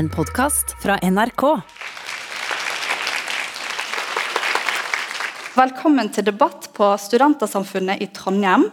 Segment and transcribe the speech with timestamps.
[0.00, 1.42] En podkast fra NRK.
[5.52, 8.64] Velkommen til debatt på Studentersamfunnet i Trondheim.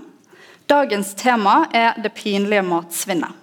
[0.71, 3.33] Dagens tema er det pinlige matsvinnet.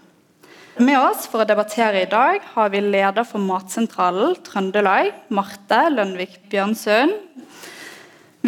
[0.81, 6.41] Med oss for å debattere i dag har vi leder for Matsentralen Trøndelag, Marte Lønvik
[6.55, 7.13] Bjørnsund.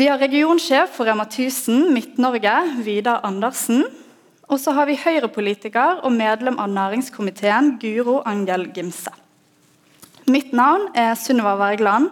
[0.00, 2.56] Vi har regionsjef for Rema 1000 Midt-Norge,
[2.88, 3.84] Vidar Andersen.
[4.48, 9.12] Og så har vi Høyre-politiker og medlem av næringskomiteen Guro Angel Gimse.
[10.26, 12.08] Mitt navn er Sunniva Wergeland.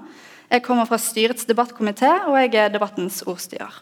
[0.47, 3.75] Jeg kommer fra styrets debattkomité, og jeg er debattens ordstyrer.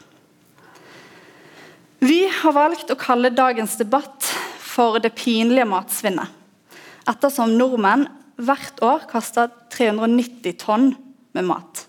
[2.00, 4.24] Vi har valgt å kalle dagens debatt
[4.56, 6.32] for 'det pinlige matsvinnet',
[7.06, 8.08] ettersom nordmenn
[8.40, 10.96] hvert år kaster 390 tonn
[11.34, 11.86] med mat.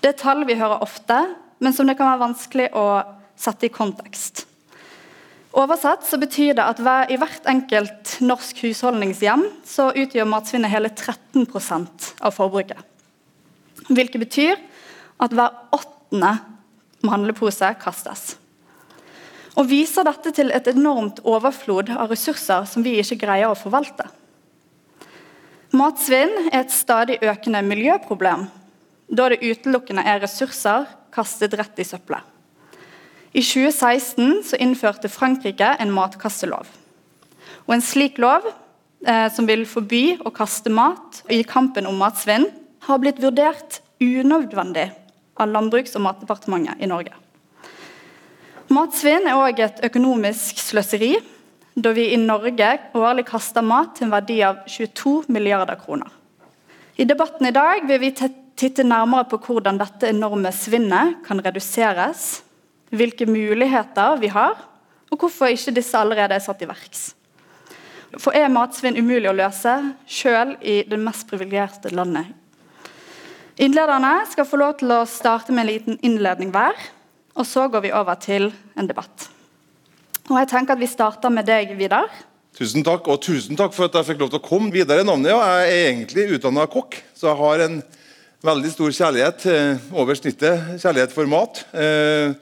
[0.00, 3.04] Det er tall vi hører ofte, men som det kan være vanskelig å
[3.36, 4.47] sette i kontekst.
[5.56, 12.10] Oversatt så betyr det at i hvert enkelt norsk husholdningshjem så utgjør matsvinnet hele 13%
[12.20, 12.82] av forbruket.
[13.88, 14.60] Hvilket betyr
[15.24, 16.34] at hver åttende
[17.08, 18.36] handlepose kastes.
[19.58, 24.06] Og viser dette til et enormt overflod av ressurser som vi ikke greier å forvalte.
[25.74, 28.46] Matsvinn er et stadig økende miljøproblem,
[29.08, 32.37] da det utelukkende er ressurser kastet rett i søppelet.
[33.32, 36.68] I 2016 så innførte Frankrike en matkastelov.
[37.66, 38.46] Og En slik lov,
[39.06, 42.46] eh, som vil forby å kaste mat i kampen om matsvinn,
[42.80, 44.90] har blitt vurdert unødvendig
[45.36, 47.12] av Landbruks- og matdepartementet i Norge.
[48.70, 51.16] Matsvinn er òg et økonomisk sløseri,
[51.76, 56.08] da vi i Norge årlig kaster mat til en verdi av 22 milliarder kroner.
[56.98, 58.10] I debatten i dag vil vi
[58.56, 62.42] titte nærmere på hvordan dette enorme svinnet kan reduseres
[62.90, 64.56] hvilke muligheter vi har,
[65.08, 67.12] og hvorfor ikke disse allerede er satt i verks.
[68.16, 69.74] For er matsvinn umulig å løse,
[70.08, 72.30] sjøl i det mest privilegerte landet?
[73.58, 76.78] Innlederne skal få lov til å starte med en liten innledning hver,
[77.36, 78.48] og så går vi over til
[78.78, 79.28] en debatt.
[80.28, 82.08] Og jeg tenker at Vi starter med deg, Vidar.
[82.58, 84.72] Tusen takk, og tusen takk for at jeg fikk lov til å komme.
[84.74, 85.30] Vidar er navnet.
[85.30, 87.78] Jeg er egentlig utdanna kokk, så jeg har en
[88.44, 89.46] veldig stor kjærlighet
[89.92, 91.64] over snittet kjærlighet for mat.
[91.74, 92.34] Eh,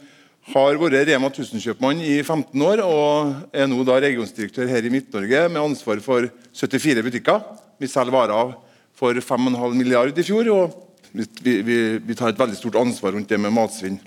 [0.53, 5.47] har vært Rema 1000-kjøpmann i 15 år og er nå da regionsdirektør her i Midt-Norge
[5.51, 7.41] med ansvar for 74 butikker.
[7.83, 8.53] Vi selger varer
[8.97, 10.77] for 5,5 milliard i fjor, og
[11.13, 13.99] vi, vi, vi, tar et veldig stort ansvar rundt det med matsvinn.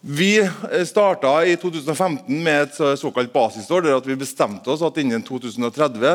[0.00, 0.38] Vi
[0.88, 6.06] starta i 2015 med et såkalt basisår, der vi bestemte oss at innen 2030,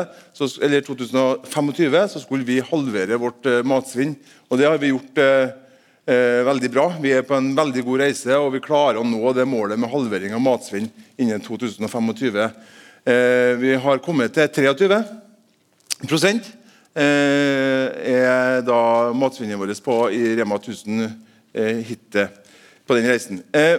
[0.64, 4.16] eller 2025 så skulle vi halvere vårt eh, matsvinn.
[4.50, 5.22] Og Det har vi gjort
[6.06, 6.86] eh, eh, veldig bra.
[7.02, 9.90] Vi er på en veldig god reise, og vi klarer å nå det målet med
[9.90, 12.38] halvering av matsvinn innen 2025.
[13.06, 15.02] Eh, vi har kommet til 23
[16.06, 16.48] prosent
[16.96, 22.28] eh, er da matsvinnet vårt på i Rema 1000 eh, hittil
[22.86, 23.42] på den reisen.
[23.54, 23.78] Eh,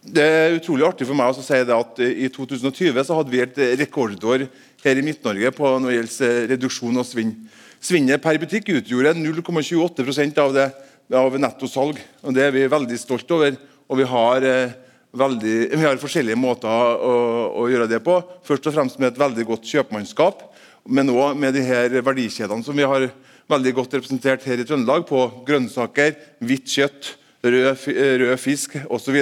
[0.00, 3.42] det er utrolig artig for meg å si det at i 2020 så hadde vi
[3.44, 4.46] et rekordår
[4.80, 7.34] her i Midt-Norge på når det gjelder reduksjon av svinn.
[7.80, 10.66] Svinnet per butikk utgjorde 0,28% av det
[11.16, 11.98] av nettosalg.
[12.22, 13.56] og Det er vi veldig stolt over.
[13.90, 14.70] og vi har, eh,
[15.12, 18.22] veldig, vi har forskjellige måter å, å, gjøre det på.
[18.44, 20.44] Først og fremst med et veldig godt kjøpmannskap,
[20.86, 23.10] men òg med de her verdikjedene som vi har
[23.50, 27.88] veldig godt representert her i Trøndelag, på grønnsaker, hvitt kjøtt, rød,
[28.22, 29.18] rød fisk osv.,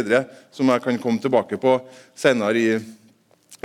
[0.53, 1.79] som jeg kan komme tilbake på
[2.15, 2.77] senere i,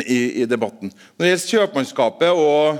[0.07, 0.94] i, i debatten.
[1.17, 2.79] Når det gjelder kjøpmannskapet og,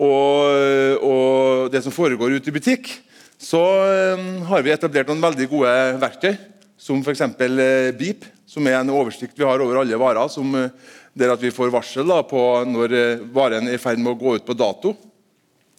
[0.00, 2.94] og, og det som foregår ute i butikk,
[3.40, 6.34] så ehm, har vi etablert noen veldig gode verktøy,
[6.76, 7.22] som f.eks.
[7.24, 10.28] Eh, Beep, som er en oversikt vi har over alle varer.
[10.28, 10.68] Som, eh,
[11.16, 14.20] der at vi får varsel da, på når eh, varen er i ferd med å
[14.20, 14.94] gå ut på dato.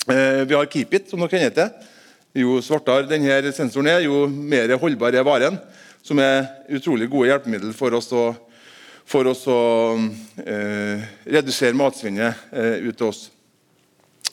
[0.02, 1.90] Vi har Keepit, som dere kjenner til.
[2.42, 5.60] Jo svartere denne sensoren er, jo mer holdbar er varen.
[6.02, 8.32] Som er utrolig gode hjelpemidler for oss å,
[9.06, 9.60] for oss å
[10.42, 13.28] eh, redusere matsvinnet eh, ut til oss.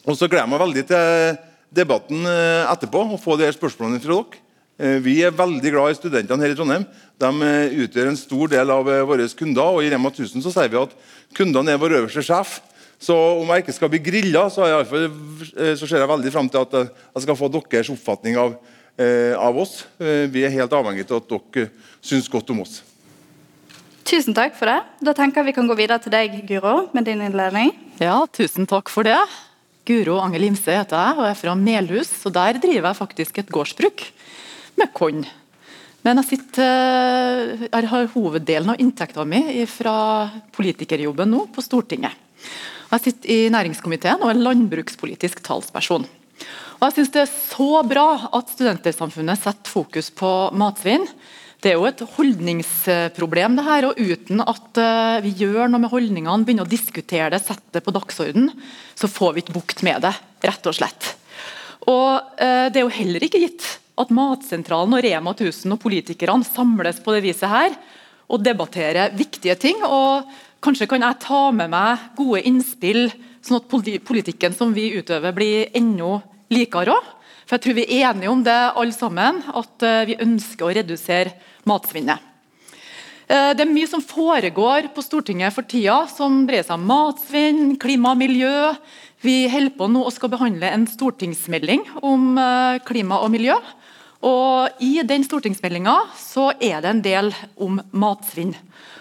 [0.07, 1.37] Og så gleder jeg meg veldig til
[1.75, 4.41] debatten eh, etterpå og få de her spørsmålene fra dere.
[4.79, 6.87] Eh, vi er veldig glad i studentene her i Trondheim.
[7.19, 9.77] De eh, utgjør en stor del av våre kunder.
[9.77, 10.97] og I Rema 1000 så sier vi at
[11.37, 12.59] kundene er vår øverste sjef.
[12.99, 16.73] Så om jeg ikke skal bli grilla, så, så ser jeg veldig frem til at
[16.83, 18.57] jeg skal få deres oppfatning av,
[19.39, 19.85] av oss.
[20.03, 21.69] Vi er helt avhengig av at dere
[22.03, 22.81] syns godt om oss.
[24.03, 24.81] Tusen takk for det.
[25.07, 27.71] Da tenker jeg Vi kan gå videre til deg, Guro, med din innledning.
[28.03, 29.21] Ja, tusen takk for det.
[29.89, 32.11] Guro Angel Imse heter jeg, og jeg er fra Melhus.
[32.29, 34.05] og Der driver jeg faktisk et gårdsbruk
[34.77, 35.23] med korn.
[36.05, 39.97] Men jeg, sitter, jeg har hoveddelen av inntekta mi fra
[40.55, 42.13] politikerjobben nå på Stortinget.
[42.89, 46.07] Jeg sitter i næringskomiteen og er landbrukspolitisk talsperson.
[46.79, 48.07] Og jeg synes Det er så bra
[48.39, 51.09] at Studentersamfunnet setter fokus på matsvinn.
[51.59, 55.91] Det er jo et holdningsproblem, det her, og uten at uh, vi gjør noe med
[55.91, 58.53] holdningene, begynner å diskutere det, setter det på dagsorden,
[58.95, 60.13] så får vi ikke bukt med det,
[60.47, 61.09] rett og slett.
[61.91, 63.67] Og uh, Det er jo heller ikke gitt
[63.99, 67.75] at Matsentralen og Rema 1000 og politikerne samles på det viset her
[68.31, 69.83] og debatterer viktige ting.
[69.83, 70.31] og
[70.63, 73.09] Kanskje kan jeg ta med meg gode innspill,
[73.43, 73.69] sånn at
[74.07, 76.21] politikken som vi utøver, blir enda
[76.55, 77.15] likere òg.
[77.49, 80.75] For jeg tror vi er enige om det alle sammen, at eh, vi ønsker å
[80.77, 81.33] redusere
[81.69, 82.21] matsvinnet.
[83.25, 87.63] Eh, det er mye som foregår på Stortinget for tida som dreier seg om matsvinn,
[87.81, 88.53] klima og miljø.
[89.25, 93.57] Vi holder på nå og skal behandle en stortingsmelding om eh, klima og miljø.
[94.29, 95.97] Og I den stortingsmeldinga
[96.61, 98.53] er det en del om matsvinn.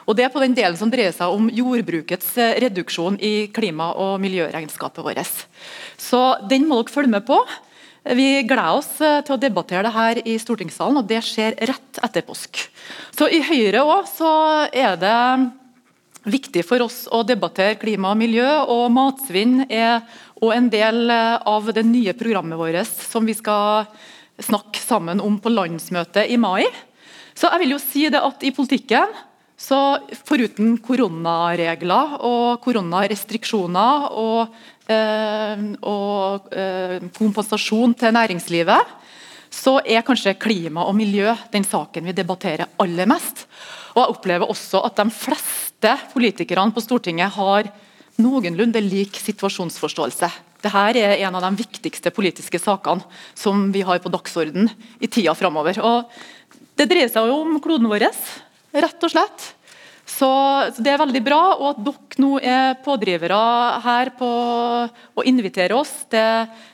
[0.07, 4.21] Og Det er på den delen som dreier seg om jordbrukets reduksjon i klima- og
[4.23, 5.47] miljøregnskapet vårt.
[5.99, 7.43] Så Den må dere følge med på.
[8.15, 11.99] Vi gleder oss eh, til å debattere det her i stortingssalen, og det skjer rett
[12.05, 12.61] etter påsk.
[13.17, 14.29] Så I Høyre også,
[14.71, 15.17] er det
[16.27, 20.05] viktig for oss å debattere klima og miljø, og matsvinn er
[20.39, 23.89] òg en del eh, av det nye programmet vårt som vi skal
[24.37, 26.67] snakke sammen om på landsmøtet i mai.
[27.37, 29.11] Så jeg vil jo si det at I politikken
[29.57, 34.53] så foruten koronaregler og koronarestriksjoner og,
[34.87, 38.93] og eh, kompensasjon til næringslivet,
[39.51, 43.45] så er kanskje klima og miljø den saken vi debatterer aller mest.
[43.95, 47.69] Og jeg opplever også at de fleste politikerne på Stortinget har
[48.21, 50.29] noenlunde lik situasjonsforståelse.
[50.63, 53.05] Dette er en av de viktigste politiske sakene
[53.37, 54.69] som vi har på dagsorden
[54.99, 55.77] i tida framover.
[56.77, 59.51] Det dreier seg jo om kloden vår rett og slett.
[60.07, 60.27] Så,
[60.71, 61.41] så, Det er veldig bra.
[61.59, 63.39] Og at dere nå er pådrivere
[63.83, 64.27] her på
[64.87, 66.27] å invitere oss, det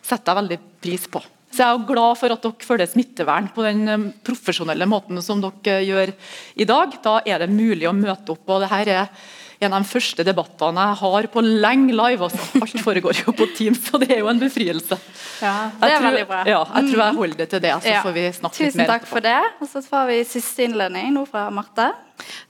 [0.06, 1.24] setter jeg veldig pris på.
[1.54, 5.42] Så Jeg er glad for at dere følger smittevern på den um, profesjonelle måten som
[5.44, 6.14] dere gjør
[6.58, 6.96] i dag.
[7.04, 8.48] Da er det mulig å møte opp.
[8.48, 9.26] og det her er
[9.66, 12.28] en av de første debattene jeg har på lenge live.
[12.28, 12.62] Altså.
[12.64, 14.98] Alt foregår jo på Teams, og det er jo en befrielse.
[15.44, 16.42] Ja, det er tror, veldig bra.
[16.50, 17.76] Ja, jeg tror jeg holder det til det.
[17.84, 18.02] så ja.
[18.06, 19.38] får vi snakke Tusen litt mer Tusen takk for det.
[19.60, 21.92] Og så får vi siste innledning nå fra Marte.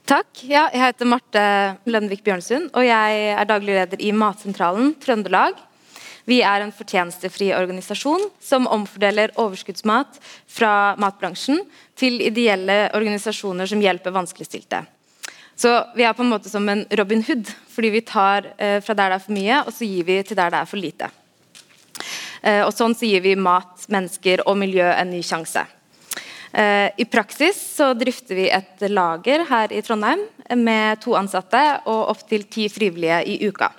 [0.06, 0.30] Takk.
[0.46, 1.44] Ja, jeg heter Marte
[1.88, 5.56] Lønvik Bjørnsund, og jeg er daglig leder i Matsentralen Trøndelag.
[6.24, 10.16] Vi er en fortjenestefri organisasjon som omfordeler overskuddsmat
[10.48, 11.60] fra matbransjen
[11.98, 14.84] til ideelle organisasjoner som hjelper vanskeligstilte.
[15.56, 18.96] Så vi er på en måte som en Robin Hood, fordi vi tar eh, fra
[18.98, 21.10] der det er for mye, og så gir vi til der det er for lite.
[22.42, 25.62] Eh, og Sånn så gir vi mat, mennesker og miljø en ny sjanse.
[26.54, 30.26] Eh, I praksis så drifter vi et lager her i Trondheim
[30.60, 33.70] med to ansatte og opptil ti frivillige i uka.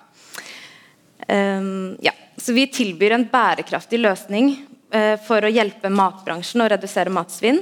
[1.28, 1.72] Eh,
[2.08, 2.16] ja.
[2.36, 4.50] Så vi tilbyr en bærekraftig løsning
[5.26, 7.62] for å hjelpe matbransjen å redusere matsvinn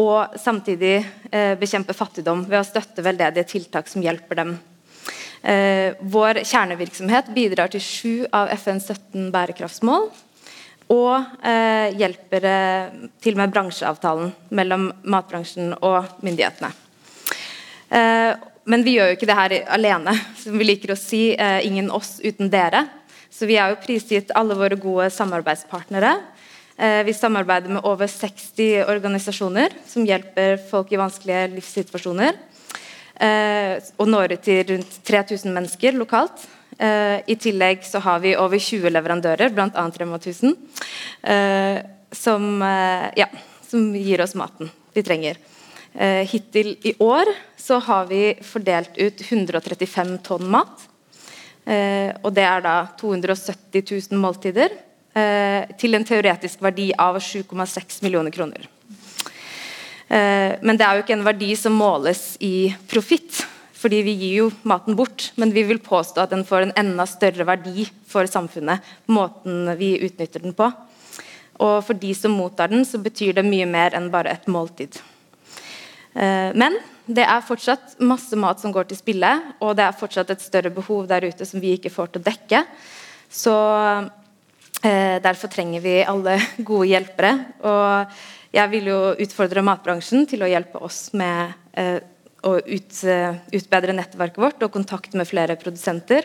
[0.00, 0.94] og samtidig
[1.30, 4.54] eh, bekjempe fattigdom ved å støtte veldedige tiltak som hjelper dem.
[5.42, 10.10] Eh, vår kjernevirksomhet bidrar til sju av FNs 17 bærekraftsmål.
[10.90, 11.44] Og
[11.94, 12.44] hjelper
[13.22, 16.72] til med bransjeavtalen mellom matbransjen og myndighetene.
[18.64, 20.16] men vi gjør jo ikke det her alene.
[20.42, 22.88] som vi liker å si, ingen oss uten dere.
[23.30, 26.16] Så vi er jo prisgitt alle våre gode samarbeidspartnere.
[26.80, 32.38] Eh, vi samarbeider med over 60 organisasjoner som hjelper folk i vanskelige livssituasjoner.
[33.20, 36.46] Eh, og når ut til rundt 3000 mennesker lokalt.
[36.78, 39.84] Eh, I tillegg så har vi over 20 leverandører, bl.a.
[40.00, 40.56] Rema 1000,
[42.10, 42.44] som,
[43.14, 43.26] ja,
[43.68, 45.36] som gir oss maten vi trenger.
[46.32, 47.28] Hittil i år
[47.60, 50.88] så har vi fordelt ut 135 tonn mat.
[52.24, 54.74] Og det er da 270 000 måltider
[55.10, 58.68] til en teoretisk verdi av 7,6 millioner kroner.
[60.10, 63.44] Eh, men det er jo ikke en verdi som måles i profitt,
[63.78, 65.30] fordi vi gir jo maten bort.
[65.38, 69.94] Men vi vil påstå at den får en enda større verdi for samfunnet, måten vi
[70.02, 70.66] utnytter den på.
[71.60, 74.98] Og for de som mottar den, så betyr det mye mer enn bare et måltid.
[76.18, 79.30] Eh, men det er fortsatt masse mat som går til spille,
[79.62, 82.30] og det er fortsatt et større behov der ute som vi ikke får til å
[82.32, 82.64] dekke.
[83.30, 84.08] Så Eh,
[84.82, 86.38] derfor trenger vi alle
[86.70, 87.32] gode hjelpere.
[87.68, 91.98] Og jeg vil jo utfordre matbransjen til å hjelpe oss med eh,
[92.40, 96.24] å ut, uh, utbedre nettverket vårt og kontakt med flere produsenter.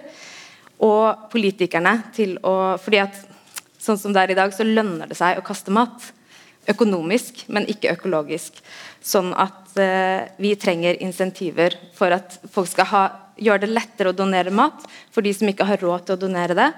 [0.85, 3.19] Og politikerne til å fordi at
[3.83, 6.07] sånn som det er i dag, så lønner det seg å kaste mat.
[6.71, 8.57] Økonomisk, men ikke økologisk.
[9.03, 9.75] Sånn at
[10.41, 13.03] vi trenger insentiver for at folk skal ha
[13.35, 16.57] gjøre det lettere å donere mat for de som ikke har råd til å donere
[16.57, 16.69] det.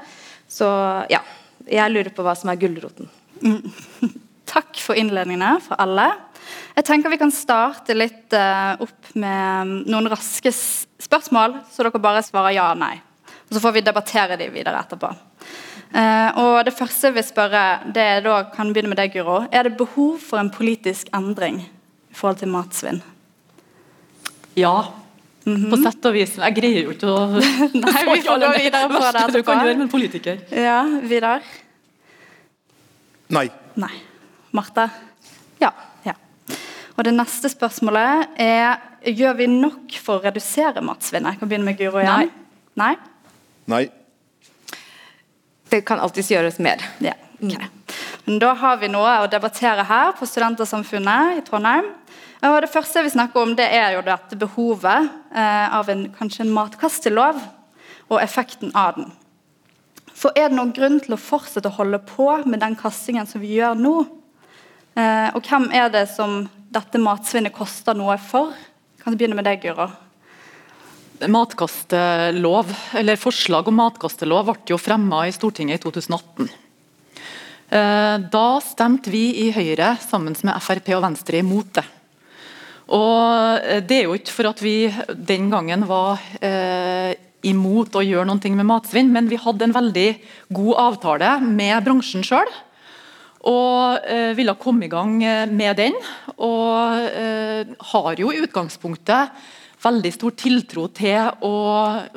[0.50, 0.68] Så
[1.12, 1.22] ja,
[1.72, 3.10] jeg lurer på hva som er gulroten.
[4.54, 6.08] Takk for innledningene fra alle.
[6.78, 12.24] Jeg tenker Vi kan starte litt uh, opp med noen raske spørsmål, så dere bare
[12.26, 12.96] svarer ja og nei.
[13.48, 15.12] Og Så får vi debattere de videre etterpå.
[15.92, 17.58] Uh, og Det første jeg vil
[17.96, 19.46] det er da, kan begynne med deg, Guro.
[19.52, 23.02] Er det behov for en politisk endring i forhold til matsvinn?
[24.58, 24.90] Ja.
[25.48, 25.70] Mm -hmm.
[25.70, 26.36] På sett og vis.
[26.38, 27.28] Jeg greier jo ikke å
[27.84, 29.38] Nei, vi får gå videre på det etterpå.
[29.38, 30.38] Du kan gjøre med en politiker.
[30.52, 31.42] Ja, Vidar?
[33.28, 33.50] Nei.
[33.76, 33.94] Nei.
[34.52, 34.90] Marte?
[35.62, 35.72] Ja.
[36.06, 36.14] ja.
[36.96, 38.76] Og Det neste spørsmålet er
[39.06, 41.32] gjør vi nok for å redusere matsvinnet.
[41.32, 42.32] Jeg kan begynne med Guro igjen.
[42.76, 42.96] Nei.
[43.66, 43.88] Nei.
[45.70, 46.84] Det kan alltids gjøres mer.
[47.00, 47.14] Ja,
[47.44, 47.68] okay.
[48.26, 51.86] Men Da har vi noe å debattere her på Studentersamfunnet i Trondheim.
[52.46, 56.46] Og Det første vi snakker om, det er jo dette behovet eh, av en, kanskje
[56.46, 57.40] en matkastelov
[58.08, 59.10] og effekten av den.
[60.18, 63.42] For Er det noen grunn til å fortsette å holde på med den kastingen som
[63.42, 63.96] vi gjør nå?
[64.98, 68.54] Eh, og hvem er det som dette matsvinnet koster noe for?
[69.02, 69.90] Kan du begynne med deg, Guro?
[71.18, 76.50] Matkastelov, eller Forslag om matkastelov ble jo fremma i Stortinget i 2018.
[77.68, 81.86] Eh, da stemte vi i Høyre sammen med Frp og Venstre imot det.
[82.96, 84.78] Og eh, Det er jo ikke for at vi
[85.10, 87.16] den gangen var eh,
[87.48, 90.08] imot å gjøre noe med matsvinn, men vi hadde en veldig
[90.56, 92.50] god avtale med bransjen sjøl
[93.48, 95.96] og eh, ville komme i gang eh, med den.
[96.44, 99.38] Og eh, har jo i utgangspunktet
[99.84, 101.58] veldig stor tiltro til å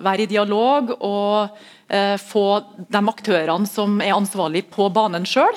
[0.01, 1.59] være i dialog og
[1.93, 2.47] eh, få
[2.81, 5.55] de aktørene som er ansvarlig på banen sjøl.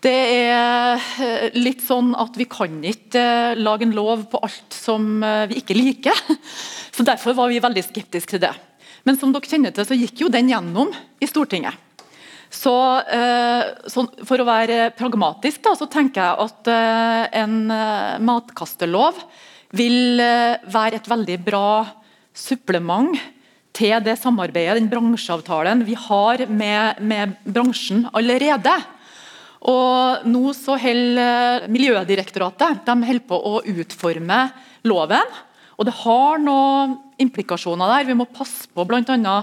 [0.00, 4.72] Det er eh, litt sånn at Vi kan ikke eh, lage en lov på alt
[4.72, 6.24] som vi ikke liker.
[6.96, 8.54] så Derfor var vi veldig skeptiske til det.
[9.04, 11.76] Men som dere kjenner til, så gikk jo den gjennom i Stortinget.
[12.50, 12.74] Så,
[13.06, 19.22] eh, så, For å være pragmatisk da, så tenker jeg at eh, en eh, matkastelov
[19.70, 21.86] vil være et veldig bra
[22.34, 23.14] supplement
[23.70, 28.72] til det samarbeidet, den bransjeavtalen vi har med, med bransjen allerede.
[29.68, 34.40] Og nå så holder Miljødirektoratet de på å utforme
[34.88, 35.36] loven.
[35.80, 38.08] Og det har noen implikasjoner der.
[38.08, 39.36] Vi må passe på bl.a.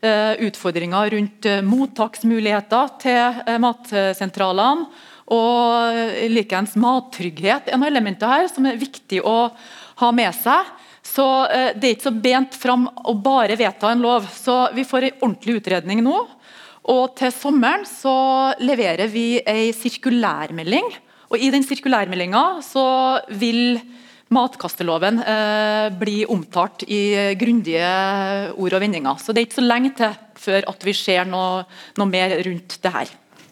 [0.00, 4.86] Eh, utfordringer rundt eh, mottaksmuligheter til eh, matsentralene.
[5.30, 5.98] Og
[6.32, 9.52] likeens mattrygghet er noen elementer her som er viktig å
[10.00, 10.72] ha med seg.
[11.06, 11.26] Så
[11.78, 14.26] Det er ikke så bent fram å bare vedta en lov.
[14.26, 16.16] Så Vi får en ordentlig utredning nå.
[16.90, 18.12] Og Til sommeren så
[18.58, 20.90] leverer vi en sirkulærmelding.
[21.30, 22.42] Og I den sirkulærmeldinga
[23.38, 23.78] vil
[24.30, 27.86] matkasteloven eh, bli omtalt i grundige
[28.54, 29.18] ord og vendinger.
[29.18, 31.64] Så det er ikke så lenge til før at vi ser noe,
[31.98, 33.10] noe mer rundt det her.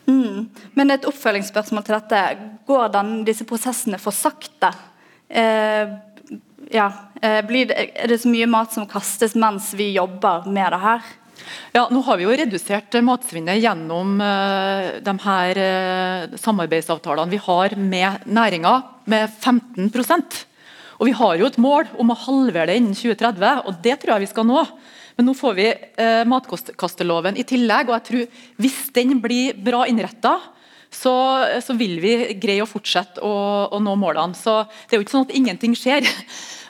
[0.09, 0.49] Mm.
[0.75, 2.23] Men et oppfølgingsspørsmål til dette.
[2.67, 4.73] Går den, disse prosessene for sakte?
[5.29, 5.95] Eh,
[6.73, 6.89] ja,
[7.21, 11.11] eh, det, er det så mye mat som kastes mens vi jobber med det her?
[11.75, 17.77] Ja, nå har vi jo redusert matsvinnet gjennom uh, de her uh, samarbeidsavtalene vi har
[17.79, 18.75] med næringa
[19.09, 20.45] med 15%
[20.99, 24.17] og Vi har jo et mål om å halvere det innen 2030, og det tror
[24.17, 24.65] jeg vi skal nå.
[25.19, 29.85] Men nå får vi uh, matkasteloven i tillegg, og jeg tror hvis den blir bra
[29.87, 30.37] innretta,
[30.91, 31.13] så,
[31.61, 33.33] så, vil vi greie å fortsette å,
[33.69, 34.35] å, nå målene.
[34.35, 36.07] Så Det er jo ikke sånn at ingenting skjer.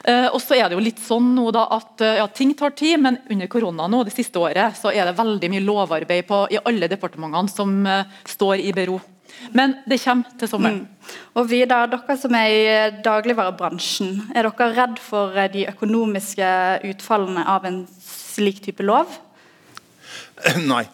[0.07, 2.99] Eh, og så er det jo litt sånn nå da at ja, Ting tar tid,
[3.03, 6.61] men under korona nå, det siste året så er det veldig mye lovarbeid på, i
[6.63, 8.99] alle departementene som eh, står i bero.
[9.55, 10.81] Men det kommer til sommeren.
[10.83, 11.17] Mm.
[11.39, 16.53] Og da, dere som er i dagligvarebransjen, er dere redd for eh, de økonomiske
[16.91, 19.19] utfallene av en slik type lov?
[20.71, 20.85] Nei.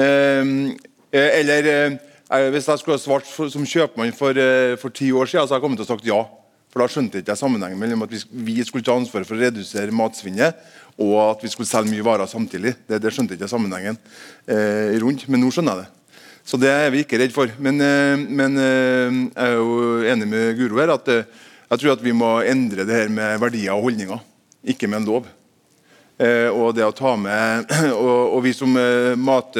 [0.00, 0.74] Ehm,
[1.12, 5.12] eh, eller eh, hvis jeg skulle ha svart for, som kjøpmann for, eh, for, ti
[5.12, 6.22] år siden, så hadde jeg kommet til å sagt ja.
[6.74, 9.94] For da skjønte jeg ikke sammenhengen mellom at vi, skulle ta ansvar for å redusere
[9.94, 10.58] matsvinnet,
[10.98, 12.74] og at vi skulle selge mye varer samtidig.
[12.88, 13.94] Det, det skjønte jeg ikke sammenhengen
[14.50, 16.00] eh, rundt, men nå skjønner jeg det.
[16.44, 17.48] Så det er vi ikke redd for.
[17.62, 21.24] Men, eh, men eh, jeg er jo enig med Guro her at eh,
[21.70, 24.20] jeg tror at vi må endre det her med verdier og holdninger,
[24.74, 25.30] ikke med en lov.
[26.14, 28.76] Og det å ta med, og, vi som
[29.18, 29.56] mat,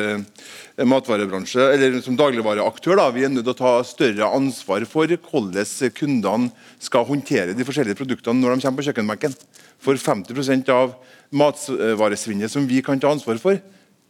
[0.83, 5.93] matvarebransje, eller som dagligvareaktør da, vi er nødt til å ta større ansvar for hvordan
[5.95, 6.51] kundene
[6.83, 9.37] skal håndtere de forskjellige produktene når de kommer på kjøkkenbenken.
[9.79, 10.97] For 50% av
[11.35, 13.63] matvaresvinnet som vi kan ta ansvar for,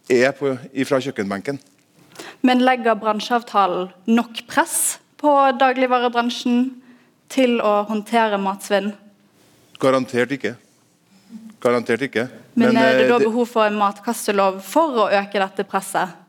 [0.08, 0.54] er på,
[0.88, 1.60] fra kjøkkenbenken.
[2.46, 6.66] Men legger bransjeavtalen nok press på dagligvarebransjen
[7.32, 8.92] til å håndtere matsvinn?
[9.80, 10.54] Garantert ikke.
[11.60, 12.28] Garantert ikke.
[12.54, 16.23] Men, er det eh, da behov for en matkastelov for å øke dette presset?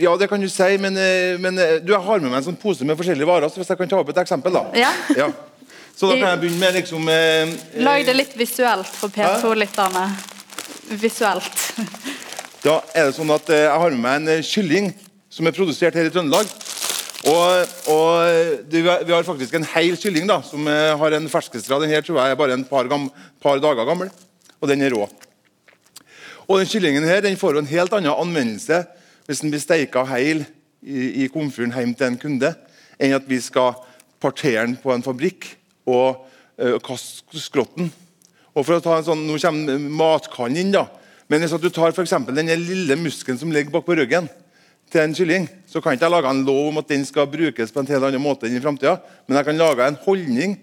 [0.00, 2.48] Ja, det kan du si, men, eh, men eh, du, jeg har med meg en
[2.50, 4.64] sånn pose med forskjellige varer, så hvis jeg kan ta opp et eksempel, da.
[5.14, 5.28] Ja.
[5.94, 7.52] Så da kan jeg begynne med liksom eh,
[7.84, 10.06] Lag det litt visuelt for P2-lytterne.
[11.00, 11.66] Visuelt.
[12.64, 14.90] Da er det sånn at eh, jeg har med meg en eh, kylling
[15.30, 16.48] som er produsert her i Trøndelag.
[17.28, 21.28] Og, og eh, det, Vi har faktisk en hel kylling da, som eh, har en
[21.30, 21.78] ferskestra.
[21.82, 23.10] Den her tror jeg er bare en par, gam,
[23.42, 24.10] par dager gammel,
[24.60, 25.04] og den er rå.
[26.48, 28.82] Og den Kyllingen her, den får en helt annen anvendelse
[29.30, 30.42] hvis den blir steika heil
[30.82, 32.48] i, i komfyren hjem til en kunde,
[32.98, 33.76] enn at vi skal
[34.18, 35.46] partere den på en fabrikk
[35.86, 36.24] og
[36.58, 37.92] uh, kaste skrotten.
[38.50, 40.74] Og for å ta en sånn, Nå kommer matkannen inn.
[40.74, 40.88] da,
[41.30, 44.26] men hvis du tar for den lille muskelen som ligger bak på ryggen
[44.90, 47.70] til en kylling, så kan ikke jeg lage en lov om at den skal brukes
[47.70, 50.58] på en helt annen måte enn i fremtiden, Men jeg kan lage en holdning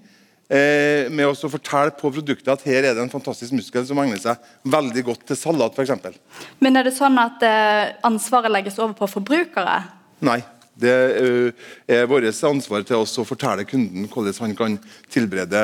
[0.50, 4.22] eh, med å fortelle på produktet at her er det en fantastisk muskel som egner
[4.22, 6.20] seg veldig godt til salat f.eks.
[6.64, 9.82] Men er det sånn at eh, ansvaret legges over på forbrukere?
[10.26, 10.42] Nei.
[10.78, 11.30] Det ø,
[11.90, 14.76] er vårt ansvar til oss å fortelle kunden hvordan han kan
[15.10, 15.64] tilberede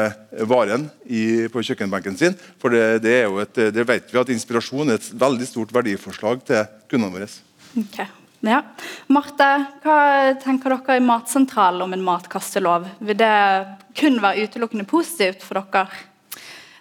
[0.49, 2.37] varen i, på kjøkkenbenken sin.
[2.57, 6.65] For det, det, et, det vet vi at inspirasjon er et veldig stort verdiforslag til
[6.89, 7.29] kundene våre.
[7.77, 8.01] Ok,
[8.43, 8.61] ja.
[9.07, 9.49] Marte,
[9.83, 9.99] hva
[10.43, 12.89] tenker dere i Matsentralen om en matkastelov?
[12.99, 13.35] Vil det
[13.95, 15.85] kun være utelukkende positivt for dere?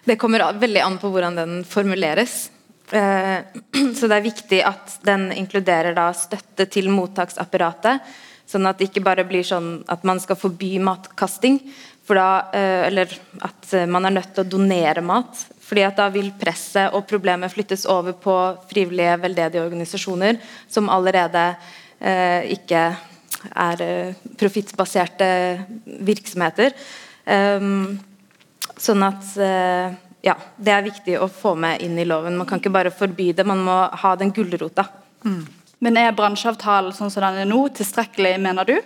[0.03, 2.51] Det kommer veldig an på hvordan den formuleres.
[2.91, 3.39] Eh,
[3.97, 8.03] så det er viktig at den inkluderer støtte til mottaksapparatet.
[8.43, 11.61] Sånn at det ikke bare blir sånn at man skal forby matkasting.
[12.03, 13.07] Da, eh, eller
[13.39, 15.45] at man er nødt til å donere mat.
[15.63, 18.35] Fordi at Da vil presset og problemet flyttes over på
[18.69, 21.55] frivillige, veldedige organisasjoner som allerede
[21.99, 22.83] eh, ikke
[23.51, 25.27] er eh, profittbaserte
[25.85, 26.75] virksomheter.
[27.25, 27.99] Um,
[28.79, 32.37] sånn at eh, ja, det er viktig å få med inn i loven.
[32.39, 34.87] Man kan ikke bare forby det, man må ha den gulrota.
[35.23, 35.43] Mm.
[35.83, 38.77] Men er bransjeavtalen sånn som den er nå, tilstrekkelig, mener du?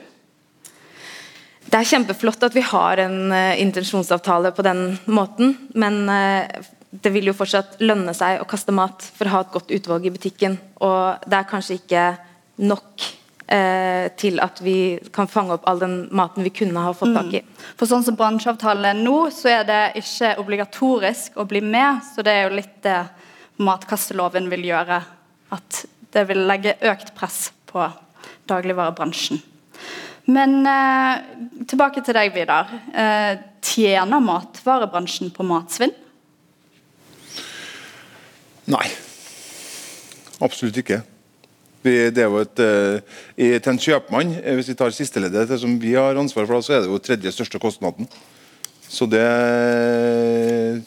[1.67, 6.47] Det er kjempeflott at vi har en uh, intensjonsavtale på den måten, men uh,
[7.03, 10.07] det vil jo fortsatt lønne seg å kaste mat for å ha et godt utvalg
[10.07, 10.57] i butikken.
[10.83, 12.05] Og det er kanskje ikke
[12.63, 13.05] nok
[13.53, 17.33] eh, til at vi kan fange opp all den maten vi kunne ha fått tak
[17.37, 17.43] i.
[17.43, 17.67] Mm.
[17.79, 22.01] For sånn som bransjeavtalen nå, så er det ikke obligatorisk å bli med.
[22.13, 23.01] Så det er jo litt det
[23.63, 25.01] matkasteloven vil gjøre.
[25.55, 27.85] At det vil legge økt press på
[28.49, 29.39] dagligvarebransjen.
[30.27, 31.21] Men eh,
[31.69, 32.71] tilbake til deg, Vidar.
[32.91, 35.93] Eh, tjener matvarebransjen på matsvinn?
[38.67, 38.87] Nei.
[40.43, 41.01] Absolutt ikke.
[41.87, 45.93] Det er jo et, uh, til en kjøpmann, eh, Hvis vi tar sisteleddet, som vi
[45.93, 48.07] har ansvar for, så er det jo tredje største kostnaden.
[48.87, 49.23] Så det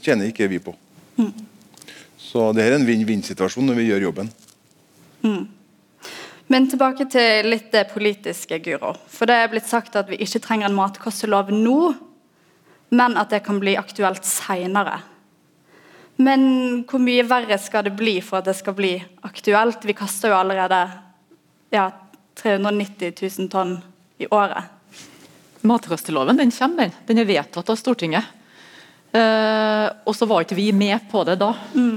[0.03, 0.75] tjener ikke vi på.
[1.17, 1.33] Mm.
[2.17, 4.31] Så det her er en vinn-vinn-situasjon når vi gjør jobben.
[5.23, 5.49] Mm.
[6.51, 8.95] Men tilbake til litt det politiske, Guro.
[9.09, 11.95] For det er blitt sagt at vi ikke trenger en matkostelov nå,
[12.91, 14.99] men at det kan bli aktuelt seinere.
[16.21, 16.43] Men
[16.89, 18.93] hvor mye verre skal det bli for at det skal bli
[19.25, 19.85] aktuelt?
[19.89, 20.81] Vi kaster jo allerede
[21.73, 21.87] ja,
[22.41, 23.79] 390 000 tonn
[24.21, 24.69] i året.
[25.65, 26.97] Matkasteloven den kommer, den.
[27.09, 28.37] Den er vedtatt av Stortinget.
[29.13, 31.51] Eh, og så var ikke vi med på det da.
[31.75, 31.97] Mm.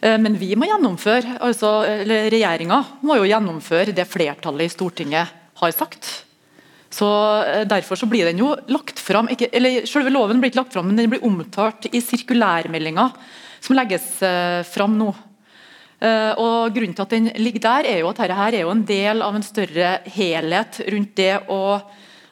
[0.00, 5.34] Eh, men vi må gjennomføre, altså eller regjeringa må jo gjennomføre det flertallet i Stortinget
[5.60, 6.10] har sagt.
[6.90, 7.08] Så
[7.42, 10.76] eh, Derfor så blir den jo lagt fram, ikke, eller Selve loven blir ikke lagt
[10.76, 13.10] fram, men den blir omtalt i sirkulærmeldinga
[13.66, 15.10] som legges uh, fram nå.
[15.96, 18.84] Uh, og Grunnen til at den ligger der, er jo at dette er jo en
[18.86, 21.62] del av en større helhet rundt det å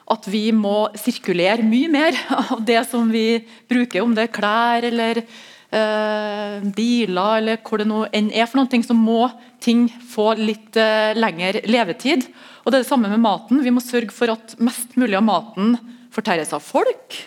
[0.05, 2.17] at vi må sirkulere mye mer
[2.53, 7.87] av det som vi bruker, om det er klær eller eh, biler eller hvor det
[7.89, 9.25] nå enn er for noe, så må
[9.63, 12.27] ting få litt eh, lengre levetid.
[12.63, 13.63] Og Det er det samme med maten.
[13.65, 15.75] Vi må sørge for at mest mulig av maten
[16.13, 17.17] fortæres av folk.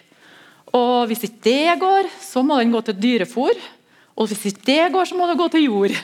[0.74, 3.58] Og Hvis ikke det går, så må den gå til dyrefôr.
[4.18, 5.94] Og hvis ikke det går, så må det gå til jord.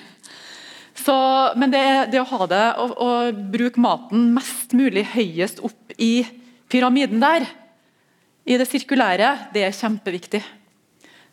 [0.95, 1.15] Så,
[1.59, 6.23] men det, det, å ha det og, og bruke maten mest mulig høyest opp i
[6.71, 7.49] pyramiden der,
[8.45, 10.43] i det sirkulære, det er kjempeviktig.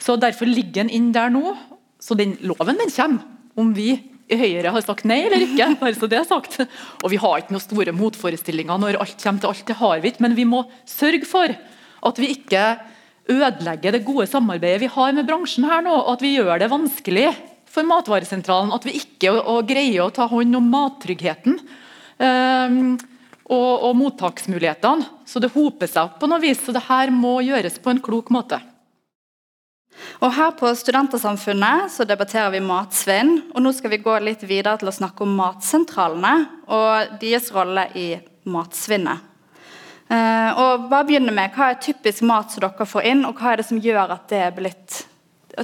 [0.01, 1.53] Så Derfor ligger den inn der nå.
[2.01, 3.27] Så den loven den kommer,
[3.59, 3.91] om vi
[4.31, 5.67] i Høyre har sagt nei eller ikke.
[5.81, 6.57] bare så det er sagt.
[7.03, 10.13] Og Vi har ikke noen store motforestillinger når alt kommer til alt, det har vi
[10.13, 10.25] ikke.
[10.25, 11.53] Men vi må sørge for
[12.01, 12.63] at vi ikke
[13.29, 16.71] ødelegge det gode samarbeidet vi har med bransjen her nå, og at vi gjør det
[16.71, 17.29] vanskelig
[17.71, 18.73] for Matvaresentralen.
[18.75, 21.59] At vi ikke å, å greier å ta hånd om mattryggheten
[22.17, 22.75] eh,
[23.51, 25.07] og, og, mottaksmulighetene.
[25.27, 26.61] Så det hoper seg opp på noe vis.
[26.63, 28.61] Så det her må gjøres på en klok måte.
[30.23, 33.33] Og Her på Studentersamfunnet så debatterer vi matsvinn.
[33.51, 36.35] og Nå skal vi gå litt videre til å snakke om matsentralene
[36.71, 38.07] og deres rolle i
[38.49, 39.30] matsvinnet.
[40.11, 43.53] Uh, og bare begynne med, Hva er typisk mat som dere får inn, og hva
[43.53, 44.97] er det som gjør at det er blitt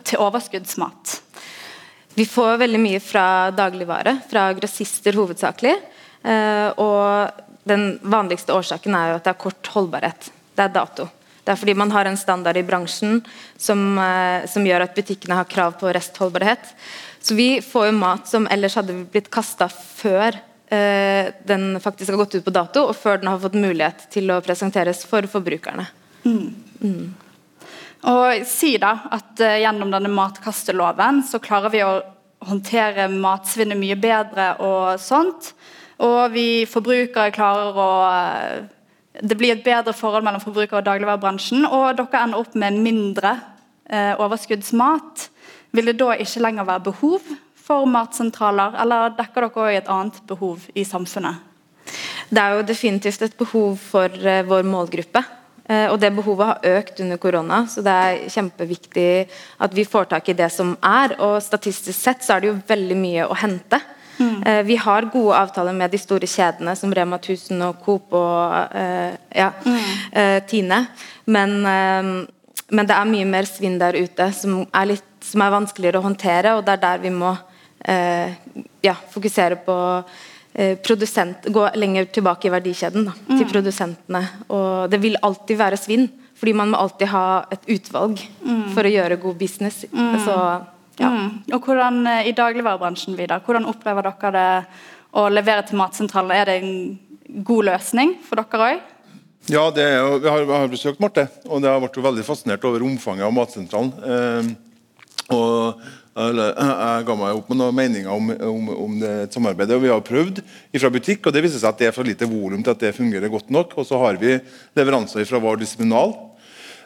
[0.07, 1.17] til overskuddsmat?
[2.15, 5.75] Vi får veldig mye fra dagligvare, fra grossister hovedsakelig.
[6.23, 10.31] Uh, og den vanligste årsaken er jo at det er kort holdbarhet.
[10.55, 11.10] Det er dato.
[11.43, 13.19] Det er fordi man har en standard i bransjen
[13.60, 16.71] som, uh, som gjør at butikkene har krav på restholdbarhet.
[17.19, 22.17] Så vi får jo mat som ellers hadde blitt kasta før Eh, den faktisk har
[22.19, 25.86] gått ut på dato, og før den har fått mulighet til å presenteres for forbrukerne.
[26.27, 26.49] Mm.
[26.82, 27.06] Mm.
[28.06, 31.97] Og si da at uh, Gjennom denne matkasteloven så klarer vi å
[32.47, 34.51] håndtere matsvinnet mye bedre.
[34.62, 35.53] Og sånt.
[36.03, 38.67] Og vi forbrukere klarer å uh,
[39.17, 41.65] Det blir et bedre forhold mellom forbrukere og dagligvarebransjen.
[41.65, 43.34] Og dere ender opp med mindre
[43.89, 45.30] uh, overskuddsmat.
[45.75, 47.36] Vil det da ikke lenger være behov
[47.67, 51.43] for matsentraler, eller dekker dere òg et annet behov i samfunnet?
[52.30, 55.23] Det er jo definitivt et behov for uh, vår målgruppe.
[55.67, 59.10] Uh, og det behovet har økt under korona, så det er kjempeviktig
[59.63, 61.17] at vi får tak i det som er.
[61.23, 63.82] Og statistisk sett så er det jo veldig mye å hente.
[64.17, 64.39] Mm.
[64.43, 68.80] Uh, vi har gode avtaler med de store kjedene som Rema 1000 og Coop og
[69.36, 69.91] ja, mm.
[70.47, 70.80] Tine.
[71.27, 75.99] Men, men, det er mye mer svinn der ute som er, litt, som er vanskeligere
[75.99, 77.57] å håndtere, og det er der vi må Eh,
[77.88, 79.76] ja, fokusere på
[80.54, 83.36] eh, produsent, gå lenger tilbake i verdikjeden da, mm.
[83.38, 84.23] til produsentene.
[84.50, 88.67] Og det vil alltid være svinn, fordi man må alltid ha et utvalg mm.
[88.76, 89.84] for å gjøre god business.
[89.91, 90.19] Mm.
[90.26, 90.36] Så,
[91.02, 91.13] ja.
[91.13, 91.32] Mm.
[91.54, 94.52] Og hvordan eh, i dagligvarebransjen videre, hvordan opplever dere det
[95.17, 96.36] å levere til matsentralen?
[96.36, 98.86] Er det en god løsning for dere òg?
[99.47, 102.84] Ja, jo, vi, har, vi har besøkt Marte, og det har vært veldig fascinert over
[102.84, 103.93] omfanget av matsentralen.
[104.04, 104.50] Eh,
[105.32, 109.75] og jeg ga meg opp med noen meninger om, om, om det samarbeidet.
[109.75, 110.39] og Vi har prøvd
[110.82, 112.95] fra butikk, og det viser seg at det er for lite volum til at det
[112.97, 113.75] fungerer godt nok.
[113.77, 114.39] Og så har vi
[114.77, 116.15] leveranser fra vår disiplinal.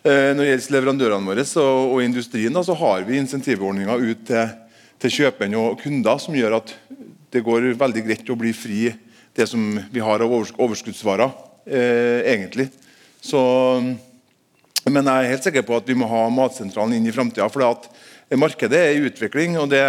[0.03, 4.27] Eh, når det gjelder leverandørene våre og, og industrien, da, så har vi insentivordninger ut
[4.27, 4.51] til,
[4.99, 6.75] til kjøpere og kunder som gjør at
[7.31, 8.89] det går veldig greit å bli fri
[9.37, 9.63] det som
[9.93, 11.31] vi har av overskuddsvarer.
[11.71, 12.67] Eh, egentlig.
[13.21, 13.39] Så,
[14.89, 17.47] men jeg er helt sikker på at vi må ha Matsentralen inn i framtida.
[18.39, 19.57] Markedet er i utvikling.
[19.59, 19.81] og det,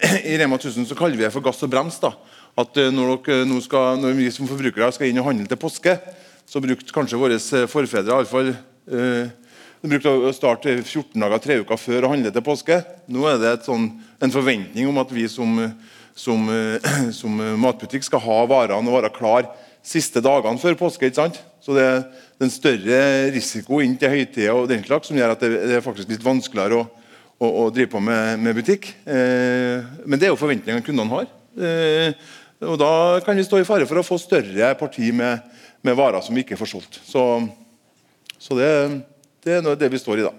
[0.30, 1.98] I Rema 1000 så kaller vi det for gass og brems.
[2.00, 2.14] da.
[2.56, 5.96] At eh, når, dere, skal, når, vi som forbrukere skal inn og handle til påske,
[6.46, 9.32] så brukte kanskje våre forfedre forfedre iallfall eh,
[9.84, 12.78] de brukte å starte 14 dager, tre uker før å handle til påske.
[13.12, 15.58] Nå er det sånn, en forventning om at vi som,
[16.16, 16.88] som, eh,
[17.20, 19.50] som, matbutikk skal ha varene og være klar
[19.84, 21.10] siste dagene før påske.
[21.10, 21.42] ikke sant?
[21.60, 23.00] Så det, er en større
[23.34, 26.24] risiko inn til høytida og den slags som gjør at det, det er faktisk litt
[26.24, 26.88] vanskeligere å
[27.38, 28.90] å, å drive på med, med butikk.
[29.04, 31.28] Eh, men det er jo forventningene kundene har.
[31.54, 32.32] Eh,
[32.64, 35.42] og Da kan vi stå i fare for å få større parti med,
[35.84, 37.00] med varer som vi ikke får solgt.
[37.04, 37.24] Så,
[38.38, 38.70] så det,
[39.44, 40.32] det, er det vi står i da.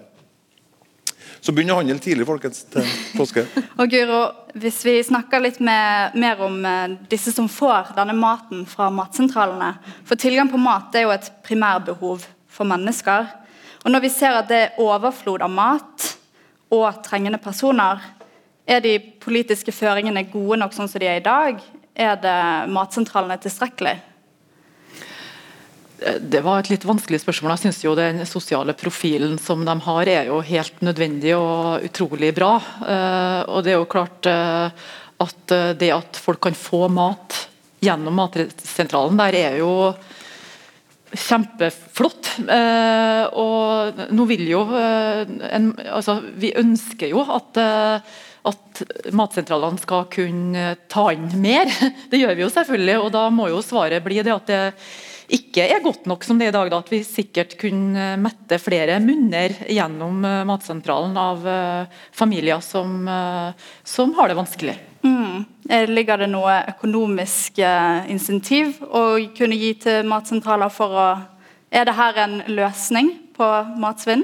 [1.46, 3.44] Så begynn å handle tidlig folkens, til påske.
[3.80, 4.20] og Guro,
[4.58, 9.76] Hvis vi snakker litt med, mer om eh, disse som får denne maten fra matsentralene.
[10.08, 13.28] For Tilgang på mat er jo et primærbehov for mennesker.
[13.84, 16.15] Og Når vi ser at det er overflod av mat,
[16.74, 18.02] og trengende personer.
[18.66, 21.62] Er de politiske føringene gode nok sånn som de er i dag?
[21.96, 22.38] Er det
[22.74, 23.96] matsentralene tilstrekkelig?
[25.96, 27.54] Det var et litt vanskelig spørsmål.
[27.54, 32.34] Jeg synes jo Den sosiale profilen som de har, er jo helt nødvendig og utrolig
[32.36, 32.56] bra.
[32.84, 34.84] Eh, og det er jo klart eh,
[35.24, 37.46] at eh, det at folk kan få mat
[37.80, 39.94] gjennom Matsentralen, der er jo
[41.14, 42.30] kjempeflott.
[42.50, 48.14] Eh, og nå vil jo eh, en, altså, Vi ønsker jo at, eh,
[48.50, 48.84] at
[49.16, 51.70] matsentralene skal kunne ta inn mer.
[52.10, 54.62] Det gjør vi jo selvfølgelig, og da må jo svaret bli det at det
[55.36, 56.68] ikke er godt nok som det er i dag.
[56.70, 61.48] Da, at vi sikkert kunne mette flere munner gjennom matsentralen av
[62.14, 63.08] familier som,
[63.82, 64.76] som har det vanskelig.
[65.02, 65.44] Mm.
[65.68, 71.08] Eh, ligger det noe økonomisk eh, insentiv å kunne gi til matsentraler for å
[71.66, 73.46] Er det her en løsning på
[73.82, 74.22] matsvinn?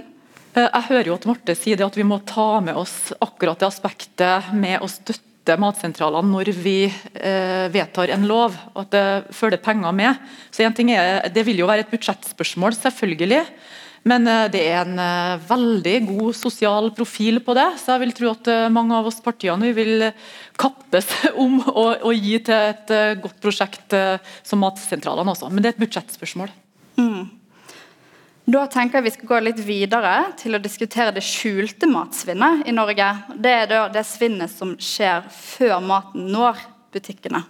[0.54, 3.68] Eh, jeg hører jo at Marte sier at vi må ta med oss akkurat det
[3.68, 9.62] aspektet med å støtte matsentralene når vi eh, vedtar en lov, og at det følger
[9.64, 10.20] penger med.
[10.54, 13.42] Så en ting er, Det vil jo være et budsjettspørsmål, selvfølgelig.
[14.08, 18.16] Men eh, det er en eh, veldig god sosial profil på det, så jeg vil
[18.18, 20.08] tro at eh, mange av oss partiene vil
[20.58, 21.08] kappes
[21.42, 23.94] om å, å gi til et godt prosjekt
[24.42, 25.52] som Matsentralene også.
[25.52, 26.50] Men det er et budsjettspørsmål.
[26.98, 27.30] Mm.
[28.52, 32.74] Da tenker jeg vi skal gå litt videre til å diskutere det skjulte matsvinnet i
[32.74, 33.08] Norge.
[33.38, 36.58] Det er det svinnet som skjer før maten når
[36.92, 37.44] butikkene.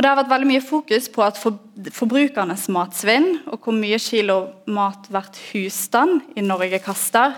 [0.00, 1.58] Og Det har vært veldig mye fokus på at for,
[1.92, 4.36] forbrukernes matsvinn og hvor mye kilo
[4.72, 7.34] mat hvert husstand i Norge kaster.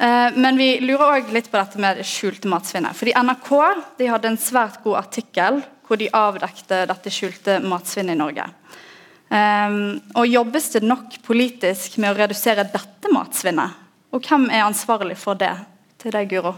[0.00, 2.96] Eh, men vi lurer òg litt på dette med det skjulte matsvinnet.
[2.96, 3.50] Fordi NRK
[3.98, 8.46] de hadde en svært god artikkel hvor de avdekte dette skjulte matsvinnet i Norge.
[9.28, 9.76] Um,
[10.16, 13.76] og Jobbes det nok politisk med å redusere dette matsvinnet?
[14.16, 15.52] Og hvem er ansvarlig for det?
[16.00, 16.54] Til deg, Guro.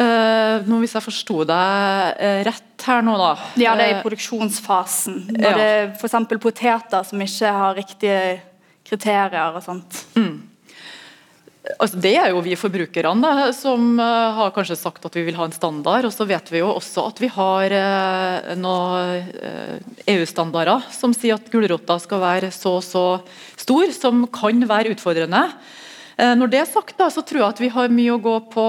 [0.00, 5.18] Uh, Hvis jeg forsto deg uh, rett her nå, da Ja, det er i produksjonsfasen.
[5.36, 5.56] Når ja.
[5.58, 6.16] det er f.eks.
[6.40, 8.22] poteter som ikke har riktige
[8.88, 10.00] kriterier og sånt.
[10.16, 10.38] Mm.
[11.76, 15.44] Altså, det er jo vi forbrukerne som uh, har kanskje sagt at vi vil ha
[15.46, 16.08] en standard.
[16.08, 21.36] og Så vet vi jo også at vi har uh, noen uh, EU-standarder som sier
[21.36, 23.04] at gulrota skal være så så
[23.60, 25.44] stor, som kan være utfordrende.
[26.20, 28.64] Når det er sagt, da, så tror jeg at vi har mye å gå på,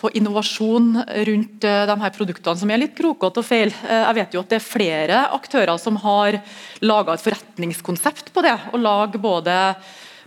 [0.00, 0.88] på innovasjon
[1.28, 3.70] rundt de her produktene, som er litt krokete og feil.
[3.70, 6.40] Jeg vet jo at det er flere aktører som har
[6.82, 8.56] laga et forretningskonsept på det.
[8.72, 9.54] og lage både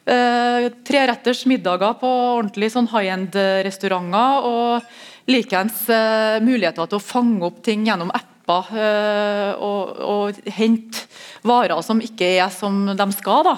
[0.01, 4.47] Eh, treretters middager på ordentlig sånn high end-restauranter.
[4.49, 11.05] Og likeens eh, muligheter til å fange opp ting gjennom eh, og, og, hente
[11.47, 13.45] varer som ikke er som de skal.
[13.45, 13.55] da.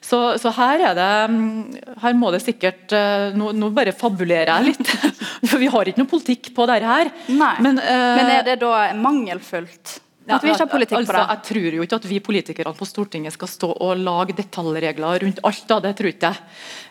[0.00, 4.72] Så, så her, det, mm, her må det sikkert eh, Nå, nå bare fabulerer jeg
[4.72, 4.92] litt.
[5.50, 7.10] For vi har ikke noe politikk på dette her.
[7.28, 7.54] Nei.
[7.64, 9.98] Men, uh, Men er det da mangelfullt?
[10.28, 11.22] At vi ikke har politikk altså, på det.
[11.30, 15.40] Jeg tror jo ikke at vi politikerne på Stortinget skal stå og lage detaljregler rundt
[15.48, 15.62] alt.
[15.70, 15.78] Da.
[15.86, 16.42] Det tror ikke jeg.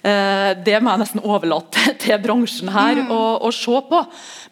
[0.10, 3.12] Eh, det må jeg nesten overlate til bransjen her mm.
[3.14, 4.02] å, å, se på.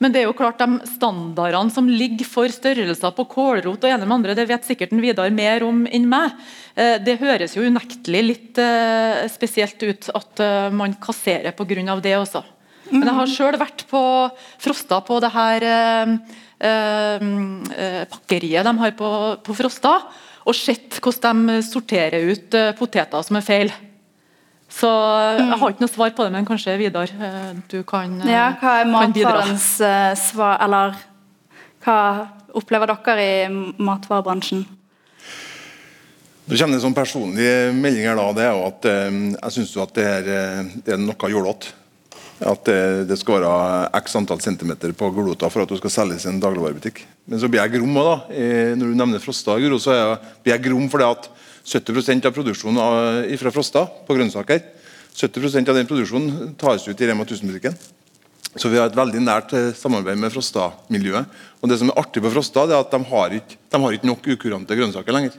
[0.03, 4.05] Men det er jo klart de standardene som ligger for størrelser på kålrot og ene
[4.05, 6.35] med andre, det vet sikkert en Vidar mer om enn meg.
[6.77, 11.97] Eh, det høres jo unektelig litt eh, spesielt ut at man kasserer pga.
[12.03, 12.45] det også.
[12.91, 14.01] Men jeg har sjøl vært på
[14.63, 15.65] Frosta på det her
[16.57, 17.15] Eh,
[17.77, 19.09] eh, pakkeriet de har på,
[19.45, 19.99] på Frosta,
[20.47, 23.73] og sett hvordan de sorterer ut eh, poteter som er feil.
[24.67, 27.11] Så Jeg har ikke noe svar på det, men kanskje Vidar,
[27.71, 29.67] du kan, ja, hva er matvarens
[30.19, 30.97] svar, eller
[31.85, 31.99] hva
[32.57, 33.47] opplever dere i
[33.79, 34.65] matvarebransjen?
[36.47, 37.47] Det kommer en sånn personlig
[37.77, 41.71] melding her da, det er jo at jeg syns det, det, er noe jålete.
[42.37, 46.27] At det, det, skal være x antall centimeter på glota for at du skal selges
[46.27, 47.01] i en dagligvarebutikk.
[47.25, 48.17] Men så blir jeg grom da.
[48.77, 51.29] Når du nevner Frosta, Guro, så jeg, blir jeg grom fordi at
[51.67, 54.61] 70% av produksjonen av, fra Frosta på grønnsaker
[55.17, 57.73] 70% av den produksjonen tas ut i Rema 1000-butikken.
[58.57, 61.29] Så vi har et veldig nært eh, samarbeid med Frosta-miljøet.
[61.61, 63.97] Og Det som er artig på Frosta, det er at de har ikke, de har
[63.97, 65.37] ikke nok ukurante grønnsaker lenger.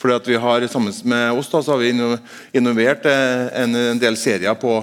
[0.00, 1.92] Fordi at vi har, Sammen med oss da, så har vi
[2.58, 4.80] innovert eh, en del serier på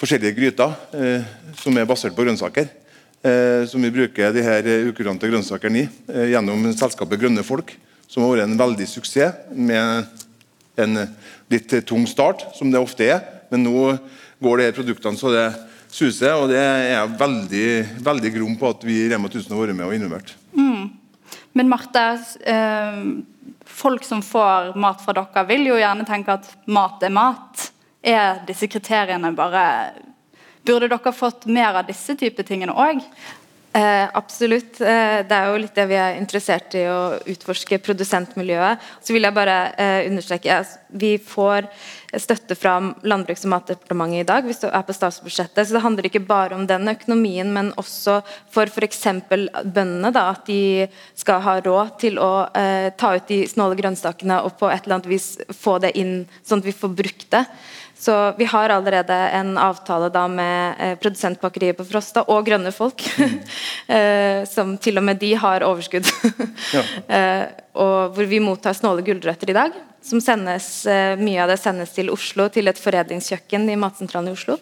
[0.00, 1.26] forskjellige gryter eh,
[1.60, 2.70] som er basert på grønnsaker.
[3.20, 7.74] Eh, som vi bruker de her ukurante grønnsakene i eh, gjennom selskapet Grønne folk.
[8.08, 10.08] Som har vært en veldig suksess med
[10.80, 11.02] en
[11.52, 13.20] litt tung start, som det ofte er.
[13.52, 13.90] Men nå
[14.40, 15.48] går de her produktene så det
[15.90, 17.66] suser, og det er jeg veldig,
[18.06, 20.32] veldig grom på at vi i Rema 1000 har vært med og involvert.
[20.54, 20.88] Mm.
[21.58, 22.04] Men Marte,
[22.46, 23.00] eh,
[23.66, 27.68] folk som får mat fra dere, vil jo gjerne tenke at mat er mat.
[28.00, 29.64] Er disse kriteriene bare
[30.64, 33.00] Burde dere fått mer av disse type tingene òg?
[33.72, 34.80] Eh, absolutt.
[34.80, 38.82] Eh, det er jo litt det vi er interessert i å utforske produsentmiljøet.
[38.98, 40.56] Så vil jeg bare eh, understreke
[40.90, 41.68] Vi får
[42.18, 45.62] støtte fra Landbruks- og matdepartementet i dag hvis du er på statsbudsjettet.
[45.62, 48.18] Så det handler ikke bare om den økonomien, men også
[48.50, 49.06] for f.eks.
[49.30, 50.10] bøndene.
[50.10, 54.58] Da, at de skal ha råd til å eh, ta ut de snåle grønnsakene og
[54.58, 57.46] på et eller annet vis få det inn, sånn at vi får brukt det.
[58.00, 63.04] Så vi har allerede en avtale da med eh, produsentpakkeriet på Frosta og Grønne Folk,
[63.18, 63.34] mm.
[63.96, 66.08] eh, som til og med de har overskudd.
[66.76, 66.84] ja.
[67.12, 67.44] eh,
[67.76, 69.76] og hvor vi mottar snåle gulrøtter i dag.
[70.00, 74.36] Som sendes, eh, mye av det sendes til Oslo, til et foredlingskjøkken i Matsentralen i
[74.38, 74.56] Oslo.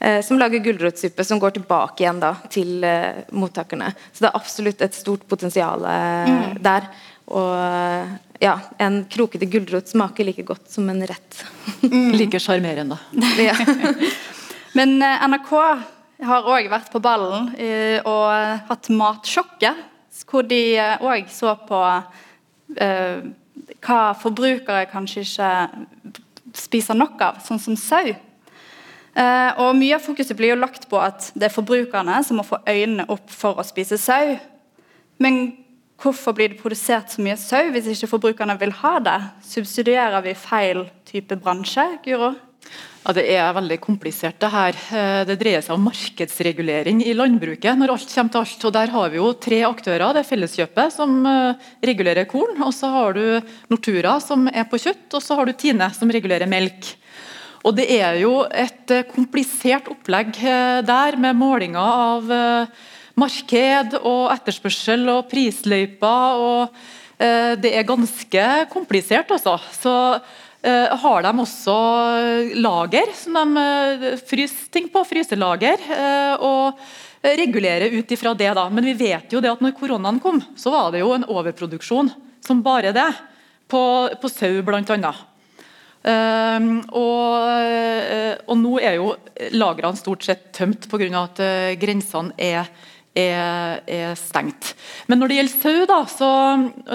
[0.00, 3.92] Eh, som lager gulrotsuppe som går tilbake igjen da, til eh, mottakerne.
[4.08, 6.62] Så det er absolutt et stort potensial mm.
[6.64, 6.88] der.
[7.24, 7.54] Og
[8.42, 11.40] ja, en krokete gulrot smaker like godt som en rett.
[11.82, 12.12] Mm.
[12.20, 12.98] like sjarmerende.
[13.48, 13.56] ja.
[14.74, 15.52] Men eh, NRK
[16.24, 19.80] har òg vært på ballen eh, og hatt Matsjokket,
[20.28, 21.80] hvor de òg eh, så på
[22.76, 23.24] eh,
[23.84, 25.50] hva forbrukere kanskje ikke
[26.54, 28.14] spiser nok av, sånn som sau.
[29.14, 32.46] Eh, og Mye av fokuset blir jo lagt på at det er forbrukerne som må
[32.46, 34.34] få øynene opp for å spise sau.
[35.22, 35.63] Men
[36.02, 39.20] Hvorfor blir det produsert så mye sau hvis ikke forbrukerne vil ha det?
[39.46, 42.34] Subsidierer vi feil type bransje, Guro?
[43.04, 44.38] Ja, Det er veldig komplisert.
[44.40, 44.76] Det her.
[44.96, 47.76] Eh, det dreier seg om markedsregulering i landbruket.
[47.76, 48.64] når alt kommer til alt.
[48.64, 50.12] Og Der har vi jo tre aktører.
[50.14, 51.54] Det er Felleskjøpet, som eh,
[51.84, 52.62] regulerer korn.
[52.62, 55.12] og Så har du Nortura, som er på kjøtt.
[55.12, 56.96] Og så har du Tine, som regulerer melk.
[57.64, 62.68] Og Det er jo et eh, komplisert opplegg der, med målinger av
[63.20, 66.40] marked og etterspørsel og prisløyper.
[66.44, 66.74] og
[67.62, 69.54] Det er ganske komplisert, altså.
[69.70, 69.92] Så
[70.64, 71.76] eh, har de også
[72.56, 76.80] lager som de uh, fryser ting på, fryselager, Eh, og
[77.24, 78.50] regulerer ut ifra det.
[78.54, 78.68] da.
[78.68, 82.10] Men vi vet jo det at når koronaen kom, så var det jo en overproduksjon
[82.44, 83.12] som bare det,
[83.68, 83.80] på,
[84.20, 85.14] på sau bl.a.
[86.04, 87.46] Uh, og,
[88.44, 89.14] og nå er jo
[89.56, 91.22] lagrene stort sett tømt pga.
[91.22, 91.40] at
[91.80, 92.68] grensene er
[93.14, 94.72] er, er, stengt.
[95.06, 96.30] Men når det gjelder sau, da, så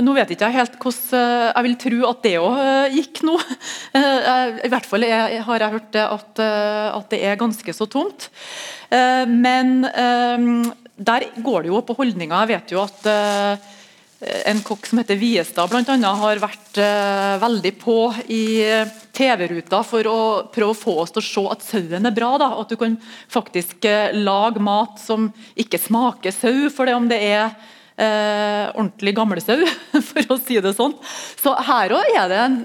[0.03, 3.23] nå vet ikke jeg helt hvordan eh, Jeg vil tro at det òg eh, gikk
[3.27, 3.39] nå.
[3.99, 8.27] Eh, I hvert fall er, har jeg hørt at, at, det er ganske så tomt.
[8.91, 12.35] Men der går det jo på holdninger.
[12.43, 13.07] Jeg vet jo at
[14.19, 18.43] en kokk som heter Viestad annet, har vært uh, veldig på i
[19.15, 20.19] TV-ruta for å
[20.51, 22.33] prøve å få oss til å se at sauen er bra.
[22.41, 22.49] Da.
[22.59, 22.97] At du kan
[23.31, 29.15] faktisk uh, lage mat som ikke smaker sau, for det om det er uh, ordentlig
[29.15, 29.63] gamlesau,
[30.11, 30.97] for å si det sånn.
[31.39, 32.59] Så her òg er det en,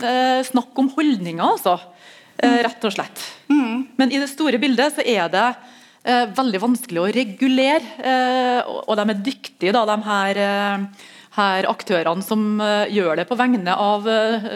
[0.50, 1.78] snakk om holdninger, altså.
[2.44, 3.20] Rett og slett.
[3.46, 3.94] Mm.
[3.96, 5.46] Men i det store bildet så er det
[6.36, 8.10] veldig vanskelig å regulere,
[8.66, 10.40] og de er dyktige, da, de her
[11.34, 14.48] her aktørene som uh, gjør det på vegne av uh,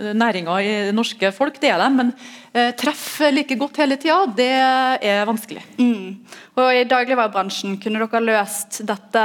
[0.00, 2.14] næringa i norske folk, det er de, men
[2.54, 5.62] treff treffe like godt hele tida, det er vanskelig.
[5.78, 6.22] Mm.
[6.54, 9.24] Og I dagligvarebransjen, kunne dere løst dette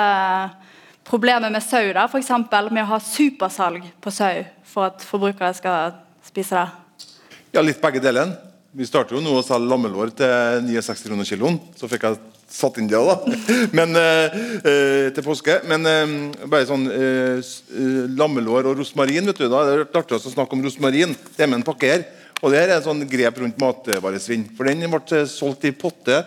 [1.09, 2.29] problemet med sau, da, f.eks.
[2.69, 7.07] med å ha supersalg på sau for at forbrukere skal spise det?
[7.55, 8.35] Ja, litt begge deler.
[8.69, 11.55] Vi starter jo nå å selge lammelår til 69 kroner kiloen.
[11.73, 12.17] Så fikk jeg
[12.53, 13.15] satt inn det da.
[13.77, 15.55] Men, eh, til påske.
[15.69, 16.11] Men eh,
[16.45, 19.25] bare sånn eh, eh, lammelår og rosmarin.
[19.25, 21.15] vet du, da Det er artig å snakke om rosmarin.
[21.33, 22.03] Det er med en pakke her.
[22.43, 24.45] Og det her er en sånn grep rundt matvaresvinn.
[24.57, 26.19] For den ble solgt i potte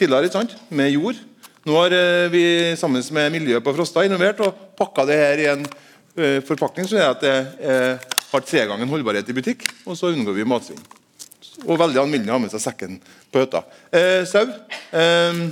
[0.00, 0.54] tidligere ikke sant?
[0.72, 1.18] med jord.
[1.68, 2.44] Nå har eh, vi
[2.80, 6.96] sammen med miljøet på Frosta innovert og pakka det her i en eh, forpakning så
[6.96, 7.36] gjør at det
[8.30, 9.68] har tre ganger holdbarhet i butikk.
[9.84, 10.80] Og så unngår vi matsvinn.
[11.66, 13.00] Og veldig alminnelig å ha med seg sekken
[13.32, 13.64] på hytta.
[13.92, 14.46] Eh, sau.
[14.96, 15.42] Eh,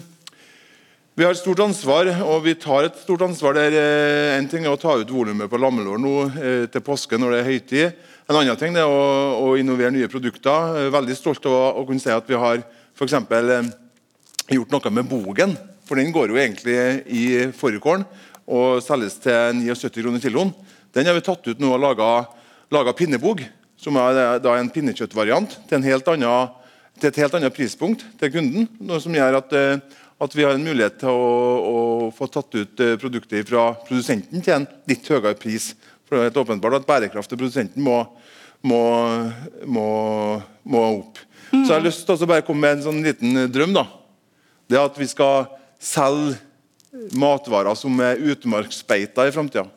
[1.19, 3.75] vi har et stort ansvar, og vi tar et stort ansvar der.
[3.75, 7.35] Eh, en ting er å ta ut volumet på lammelår nå eh, til påske når
[7.35, 8.05] det er høytid.
[8.31, 9.01] En annen ting er å,
[9.43, 10.77] å innovere nye produkter.
[10.79, 12.63] Eh, veldig stolt av å kunne si at vi har
[13.03, 13.51] eksempel,
[14.47, 15.57] gjort noe med bogen.
[15.91, 16.79] For den går jo egentlig
[17.11, 18.07] i fårikålen
[18.47, 20.55] og selges til 79 kroner kiloen.
[20.95, 23.43] Den har vi tatt ut nå og laga pinnebog,
[23.89, 28.69] som er da en pinnekjøttvariant til, til, et helt annet prispunkt til kunden.
[28.85, 29.57] Noe som gjør at
[30.19, 31.29] at vi har en mulighet til å,
[31.63, 31.77] å
[32.15, 35.71] få tatt ut eh, produktet fra produsenten til en litt høyere pris.
[36.07, 38.01] For det er helt åpenbart at bærekraft til produsenten må,
[38.67, 38.81] må,
[39.63, 39.87] må,
[40.67, 41.23] må opp.
[41.53, 41.63] Mm.
[41.63, 43.77] Så jeg har lyst til å bare komme med en sånn liten drøm.
[43.79, 43.87] da.
[44.69, 45.47] Det at vi skal
[45.79, 46.35] selge
[47.15, 49.69] matvarer som er utmarksbeita i framtida.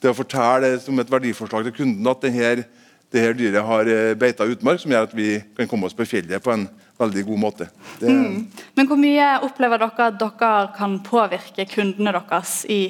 [0.00, 2.64] Det å fortelle som et verdiforslag til kunden at denne,
[3.12, 6.44] dette dyret har eh, beita utmark, som gjør at vi kan komme oss på fjellet
[6.44, 6.66] på en
[7.00, 7.68] veldig god måte.
[8.00, 8.10] Det...
[8.12, 8.46] Mm.
[8.76, 12.82] Men hvor mye opplever dere at dere kan påvirke kundene deres i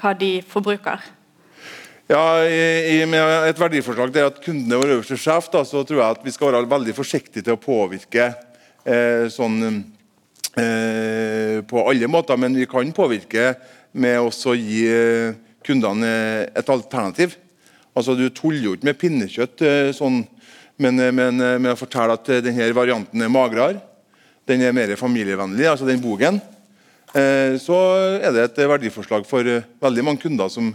[0.00, 1.04] hva de forbruker?
[2.10, 5.84] Ja, i, i, Med et verdiforslag er at kundene er vår øverste sjef, da, så
[5.86, 8.32] tror jeg at vi skal være veldig forsiktige til å påvirke
[8.82, 9.60] eh, sånn
[10.58, 12.40] eh, på alle måter.
[12.40, 13.52] Men vi kan påvirke
[13.92, 16.10] med å gi eh, kundene
[16.50, 17.38] et alternativ.
[17.94, 20.22] Altså, Du tuller jo ikke med pinnekjøtt eh, sånn
[20.80, 23.82] men, eh, men eh, med å fortelle at denne varianten er magrere,
[24.48, 26.40] den er mer familievennlig, altså den bogen,
[27.10, 27.76] så
[28.22, 29.46] er det et verdiforslag for
[29.82, 30.68] veldig mange kunder som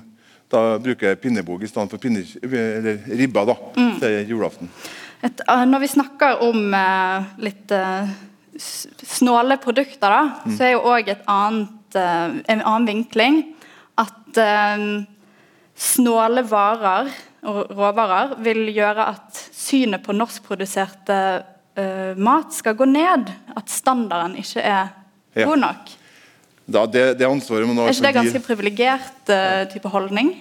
[0.52, 2.24] da bruker pinnebog i stedet for pinne,
[3.08, 3.94] ribba da, mm.
[4.02, 4.72] til julaften.
[5.24, 6.76] Et, når vi snakker om
[7.40, 7.72] litt
[8.60, 10.56] snåle produkter, da, mm.
[10.56, 13.42] så er jo òg en annen vinkling
[14.04, 14.44] at
[15.76, 17.12] snåle varer
[17.46, 21.20] og råvarer vil gjøre at synet på norskproduserte
[21.78, 23.30] uh, mat skal gå ned.
[23.56, 24.90] At standarden ikke er
[25.36, 25.46] ja.
[25.46, 25.94] god nok.
[26.66, 30.34] Da, det, det ansvaret må Er ikke det ganske privilegert uh, type holdning?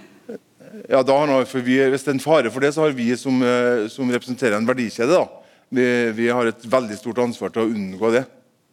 [0.91, 3.11] Ja, da har for vi, Hvis det er en fare for det, så har vi
[3.19, 5.85] som, uh, som representerer en verdikjede, da, vi,
[6.17, 8.25] vi, har et veldig stort ansvar til å unngå det.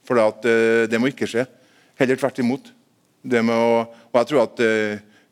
[0.08, 0.46] For det, at,
[0.90, 1.44] det må ikke skje.
[2.00, 2.72] Heller tvert imot.
[3.22, 3.58] Å,
[4.10, 4.62] og jeg tror at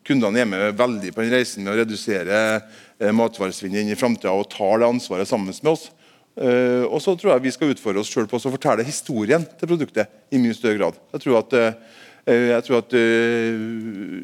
[0.06, 4.32] kundene er med veldig på den reisen med å redusere eh, matvaresvinnet inn i framtida
[4.34, 5.88] og tar det ansvaret sammen med oss.
[6.40, 9.68] Uh, og så tror jeg vi skal utfordre oss selv på å fortelle historien til
[9.68, 11.00] produktet i mye større grad.
[11.12, 11.98] Jeg tror at, uh,
[12.30, 12.94] jeg tror at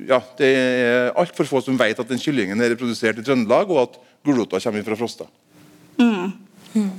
[0.06, 3.82] ja, det er altfor få som vet at den kyllingen er reprodusert i Trøndelag, og
[3.82, 5.26] at gulrota kommer fra Frosta.
[5.98, 6.30] Mm.
[6.76, 6.90] Mm.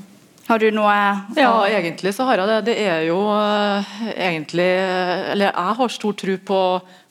[0.48, 0.96] Har du noe
[1.36, 2.58] Ja, egentlig så har jeg det.
[2.70, 4.68] Det er jo uh, egentlig
[5.34, 6.60] Eller jeg har stor tro på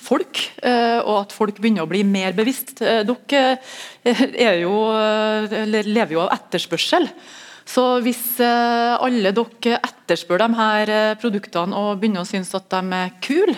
[0.07, 2.81] folk, uh, og at folk begynner å bli mer bevisst.
[2.81, 3.59] Uh, dere
[4.07, 4.73] er jo,
[5.67, 7.11] lever jo av etterspørsel.
[7.67, 13.17] Så hvis alle dere etterspør de her produktene og begynner å synes at de er
[13.25, 13.57] kule,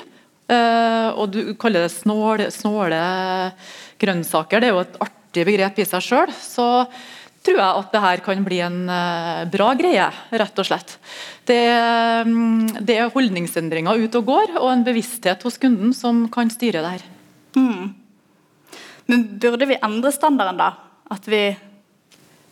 [0.49, 3.03] og du kaller det snåle, snåle
[4.01, 6.71] grønnsaker, det er jo et artig begrep i seg sjøl, så
[7.49, 10.09] tror jeg at det her kan bli en uh, bra greie,
[10.43, 10.99] rett og slett.
[11.49, 11.61] Det,
[12.29, 16.85] um, det, er holdningsendringer ute og går, og en bevissthet hos kunden som kan styre
[16.85, 17.07] det her.
[17.57, 17.89] Mm.
[19.09, 20.75] Men burde vi endre standarden, da?
[21.09, 21.47] At vi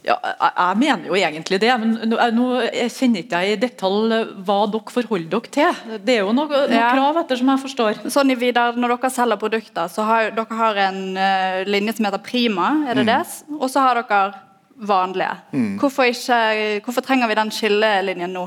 [0.07, 4.95] ja, jeg mener jo egentlig det, men nå kjenner ikke jeg i detalj hva dere
[4.95, 5.81] forholder dere til.
[6.07, 6.93] Det er jo noe, noe ja.
[6.95, 7.99] krav, etter som jeg forstår.
[8.15, 12.07] Sånn i videre, Når dere selger produkter, så har dere har en uh, linje som
[12.07, 13.11] heter Prima, er det mm.
[13.11, 13.57] det?
[13.59, 14.46] Og så har dere
[14.77, 15.33] vanlige.
[15.53, 15.77] Mm.
[15.81, 18.47] Hvorfor, ikke, hvorfor, trenger vi den skillelinjen nå?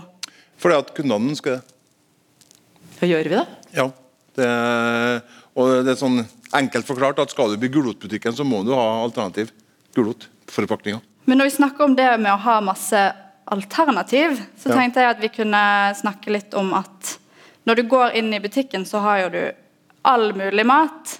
[0.60, 1.62] Fordi at kundene ønsker det.
[3.00, 3.46] Hva gjør vi det?
[3.78, 3.88] Ja.
[4.40, 4.50] Det,
[5.58, 6.22] og det er sånn
[6.56, 9.54] enkelt forklart at skal du bli gulrotbutikken, så må du ha alternativ
[9.98, 11.02] gulrotforpakninger.
[11.30, 13.02] Men når vi snakker om det med å ha masse
[13.50, 14.78] alternativ, så ja.
[14.78, 15.64] tenkte jeg at vi kunne
[15.98, 17.16] snakke litt om at
[17.70, 19.42] når du går inn i butikken, så har jo du
[20.10, 21.20] all mulig mat.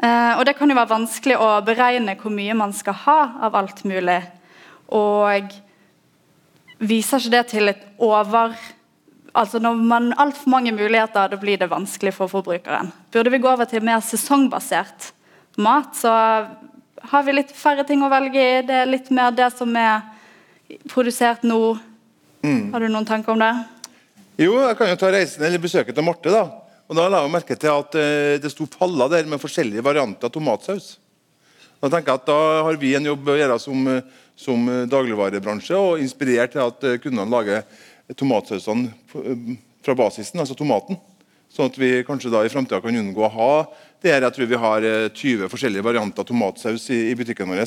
[0.00, 3.18] Eh, og det kan jo være vanskelig å beregne hvor mye man skal ha
[3.48, 4.20] av alt mulig.
[4.92, 5.52] Og
[6.82, 8.56] viser ikke det til et over
[9.32, 12.90] Altså Når man har altfor mange muligheter, da blir det vanskelig for forbrukeren.
[13.12, 15.06] Burde vi gå over til mer sesongbasert
[15.56, 16.12] mat, så
[17.08, 18.58] har vi litt færre ting å velge i.
[18.66, 20.04] Det er litt mer det som er
[20.92, 21.78] produsert nå.
[22.44, 22.74] Mm.
[22.74, 23.54] Har du noen tanker om det?
[24.42, 26.28] Jo, jeg kan jo ta reisen eller besøket til Marte.
[26.28, 26.44] da.
[26.92, 30.28] Og Da la jeg merke til at uh, det sto paller der med forskjellige varianter
[30.28, 30.98] av tomatsaus.
[31.80, 33.88] Da tenker jeg at da har vi en jobb å gjøre som,
[34.38, 37.64] som dagligvarebransje og inspirert til at kundene lager
[38.14, 38.92] tomatsausene
[39.82, 41.00] fra basisen, altså tomaten.
[41.50, 43.50] Sånn at vi kanskje da i framtida kan unngå å ha
[44.04, 44.22] det her.
[44.28, 44.86] Jeg tror vi har
[45.16, 47.64] 20 forskjellige varianter av tomatsaus i, i butikken vår.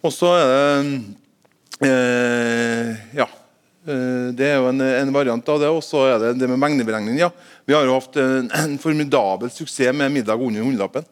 [0.00, 3.43] Og så er det eh, ja, Eh,
[3.84, 5.68] det er jo en, en variant av det.
[5.68, 7.18] Og så er det det med mengdeberegning.
[7.20, 7.28] Ja.
[7.66, 11.04] Vi har jo hatt en, en formidabel suksess med middag under hundrelappen.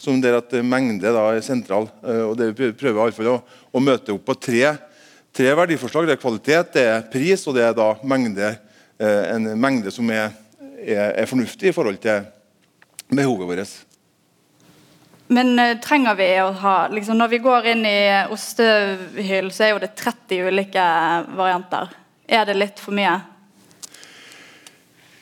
[0.00, 1.90] Som der at mengde da er sentral.
[2.02, 3.40] Eh, og det Vi prøver i alle fall å,
[3.70, 4.64] å møte opp på tre,
[5.36, 6.08] tre, verdiforslag.
[6.08, 8.54] Det er kvalitet, det er pris og det er da mengde,
[8.96, 10.32] eh, en mengde som er,
[10.80, 12.24] er, er fornuftig i forhold til
[13.12, 13.78] behovet vårt.
[15.30, 15.54] Men
[15.84, 18.00] trenger vi å ha liksom, Når vi går inn i
[18.34, 20.86] ostehyll, så er jo det 30 ulike
[21.38, 21.92] varianter.
[22.30, 23.16] Er det litt for mye?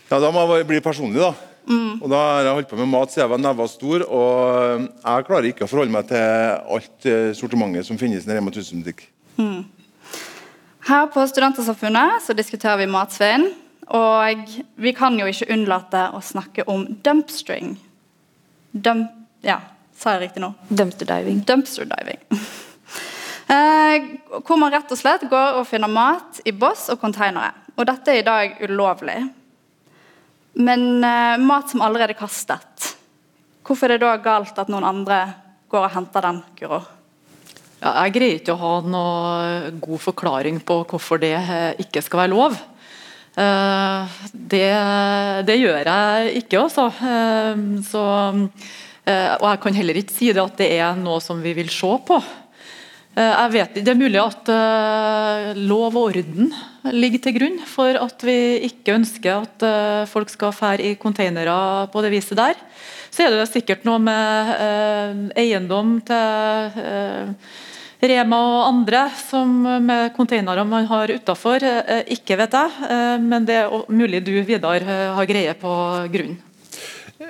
[0.08, 1.32] Ja, Da må jeg bli personlig, da.
[1.68, 2.00] Mm.
[2.00, 4.04] Og da har jeg holdt på med mat siden jeg var neva stor.
[4.04, 6.20] Og jeg klarer ikke å forholde meg til
[6.76, 9.06] alt eh, sortimentet som finnes i Rema 1000-butikk.
[9.40, 9.64] Mm.
[10.88, 13.50] Her på Studentersamfunnet så diskuterer vi matsvinn.
[13.88, 17.76] Og vi kan jo ikke unnlate å snakke om dumpstring.
[18.72, 19.12] Dump,
[19.44, 19.62] ja,
[19.96, 20.52] sa jeg riktig nå?
[20.68, 21.40] Dumpster diving.
[21.48, 22.20] Dumpster diving.
[23.48, 24.02] Eh,
[24.44, 27.54] hvor man rett og slett går og finner mat i boss og konteinere.
[27.78, 29.16] Og dette er i dag ulovlig.
[30.60, 32.90] Men eh, mat som allerede er kastet,
[33.64, 35.22] hvorfor er det da galt at noen andre
[35.72, 36.82] går og henter den, Guro?
[37.78, 42.26] Ja, jeg greier ikke å ha noe god forklaring på hvorfor det eh, ikke skal
[42.26, 42.58] være lov.
[43.38, 44.68] Det,
[45.46, 46.88] det gjør jeg ikke, altså.
[47.86, 48.00] Så,
[49.06, 51.92] og jeg kan heller ikke si det at det er noe som vi vil se
[52.08, 52.18] på.
[53.18, 56.52] Eh, jeg vet, Det er mulig at uh, lov og orden
[56.94, 58.38] ligger til grunn for at vi
[58.68, 62.54] ikke ønsker at uh, folk skal fære i containere på det viset der.
[63.10, 66.76] Så er det sikkert noe med eiendom til
[68.04, 71.64] Rema og andre som med containere man har utafor.
[72.06, 72.92] ikke vet jeg,
[73.24, 74.84] men det er mulig du Vidar
[75.16, 75.72] har greie på
[76.12, 76.36] grunnen.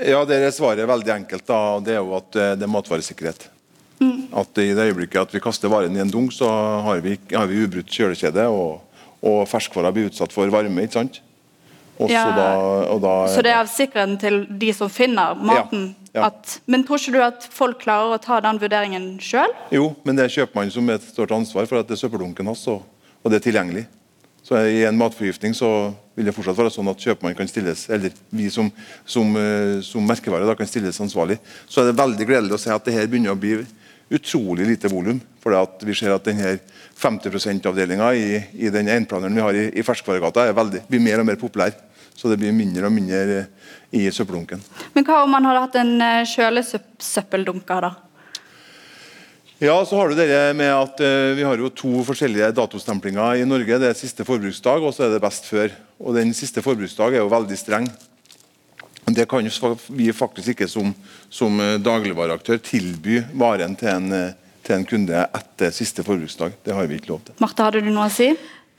[0.03, 1.47] Ja, det svarer er veldig enkelt.
[1.47, 3.49] da, det er jo at det er matvaresikkerhet.
[3.99, 4.28] Mm.
[4.38, 6.49] At I det øyeblikket at vi kaster varen i en dunk, så
[6.84, 10.84] har vi, har vi ubrutt kjølekjede, og, og ferskvarer blir utsatt for varme.
[10.84, 11.22] ikke sant?
[12.07, 12.28] Ja.
[12.30, 15.88] Da, da, så det er av sikkerheten til de som finner maten?
[16.12, 16.28] Ja, ja.
[16.28, 19.51] At, men tror ikke du at folk klarer å ta den vurderingen sjøl?
[19.74, 22.46] Jo, men det er kjøpmannen som er et stort ansvar for at det er søppeldunken
[22.46, 22.84] hans, og,
[23.18, 23.88] og det er tilgjengelig.
[24.46, 28.14] Så I en matforgiftning så vil det fortsatt være sånn at kjøpmannen kan stilles, eller
[28.30, 28.70] vi som,
[29.05, 31.36] som, eh, som merkevare da, kan stilles ansvarlig.
[31.66, 33.59] Så er det veldig gledelig å se at det her begynner å bli
[34.11, 35.21] utrolig lite volum.
[35.43, 35.55] For
[35.87, 36.57] vi ser at denne
[36.99, 40.49] 50 %-avdelinga i, i, den einplaneren vi har i, i Ferskvaregata,
[40.89, 41.77] blir mer og mer populær.
[42.19, 43.45] Så det blir mindre og mindre
[43.95, 44.63] i søppeldunken.
[44.97, 47.95] Men hva om man hadde hatt en eh, kjølesøppeldunker, da?
[49.59, 53.47] Ja, så har du det med at uh, Vi har jo to forskjellige datostemplinger i
[53.47, 53.81] Norge.
[53.83, 55.73] Det er siste forbruksdag og så er det best før.
[55.99, 57.89] Og Den siste forbruksdag er jo veldig streng.
[59.15, 59.49] Det kan
[59.89, 60.93] vi faktisk ikke som,
[61.31, 64.37] som eh, dagligvareaktør tilby varen til en, eh,
[64.67, 66.59] til en kunde etter siste forbruksdag.
[66.65, 67.37] Det har vi ikke lov til.
[67.43, 68.33] Martha, hadde du noe å si?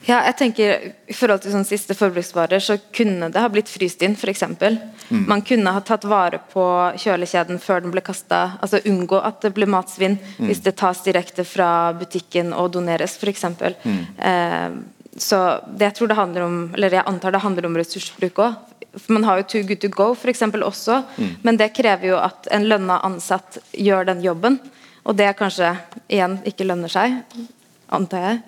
[0.08, 4.00] Ja, jeg tenker I forhold til sånn siste forbruksvarer så kunne det ha blitt fryst
[4.06, 4.16] inn.
[4.16, 4.78] For eksempel.
[5.10, 5.26] mm.
[5.28, 6.64] Man kunne ha tatt vare på
[7.02, 8.56] kjølekjeden før den ble kasta.
[8.64, 10.46] Altså unngå at det blir matsvinn mm.
[10.46, 13.44] hvis det tas direkte fra butikken og doneres f.eks.
[13.84, 14.00] Mm.
[14.30, 14.80] Eh,
[15.20, 18.69] så det jeg tror det handler om, eller jeg antar det handler om ressursbruk òg.
[19.06, 21.32] Man har jo Too Good To Go for eksempel, også, mm.
[21.46, 24.58] men det krever jo at en lønna ansatt gjør den jobben.
[25.06, 25.72] Og det kanskje
[26.10, 27.20] igjen ikke lønner seg,
[27.88, 28.40] antar jeg.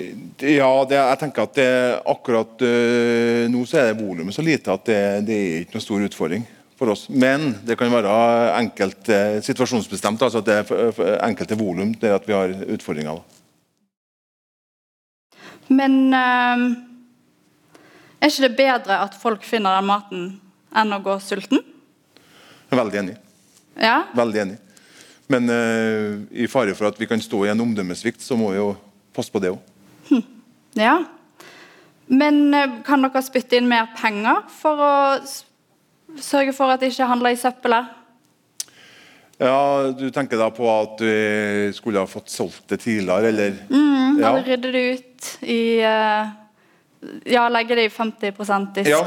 [0.00, 1.72] Ja, det, jeg tenker at det,
[2.08, 5.84] akkurat øh, nå så er det volumet så lite at det, det, er ikke noen
[5.84, 6.46] stor utfordring
[6.78, 7.08] for oss.
[7.12, 8.14] Men det kan være
[8.56, 10.22] enkelt uh, situasjonsbestemt.
[10.22, 13.20] altså at det er enkelte volum der at vi har utfordringer.
[15.68, 16.64] Men uh,
[18.20, 20.26] er ikke det bedre at folk finner den maten
[20.76, 21.62] enn å gå sulten?
[22.70, 23.16] Veldig enig.
[23.80, 24.02] Ja?
[24.14, 24.58] Veldig enig.
[25.30, 25.46] Men
[26.30, 28.72] i fare for at vi kan stå i en omdømmesvikt, så må vi jo
[29.14, 30.20] passe på det òg.
[30.78, 31.00] Ja.
[32.10, 34.94] Men uh, kan dere spytte inn mer penger for å
[36.20, 37.96] sørge for at det ikke handler i søppelet?
[39.40, 43.54] Ja, Du tenker da på at vi skulle ha fått solgt det tidligere, eller?
[43.70, 44.34] Mm, ja.
[44.34, 46.34] Eller rydde det ut i uh,
[47.28, 48.90] Ja, legge det i 50 disk.
[48.90, 49.00] Ja,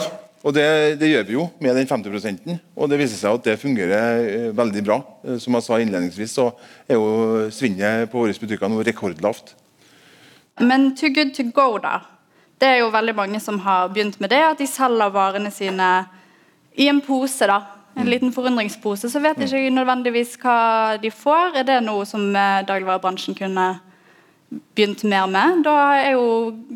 [0.43, 0.65] og det,
[0.99, 4.57] det, gjør vi jo med den 50 og det viser seg at det fungerer uh,
[4.57, 4.97] veldig bra.
[5.23, 6.49] Uh, som jeg sa innledningsvis, så
[6.87, 9.53] er jo svinnet på våre butikker nå rekordlavt.
[10.59, 12.01] Men Too Good To Go, da.
[12.61, 14.41] Det er jo veldig mange som har begynt med det.
[14.51, 15.87] At de selger varene sine
[16.75, 17.47] i en pose.
[17.47, 17.61] da.
[17.95, 19.09] En liten forundringspose.
[19.09, 21.59] Så vet ikke nødvendigvis hva de får.
[21.61, 23.67] Er det noe som eh, dagligvarebransjen kunne
[24.75, 25.63] begynt mer med?
[25.65, 26.27] Da er jo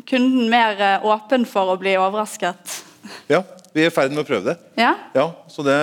[0.08, 2.80] kunden mer eh, åpen for å bli overrasket.
[3.30, 3.42] Ja,
[3.74, 4.56] vi er i ferd med å prøve det.
[4.80, 4.94] Ja?
[5.14, 5.76] ja så det,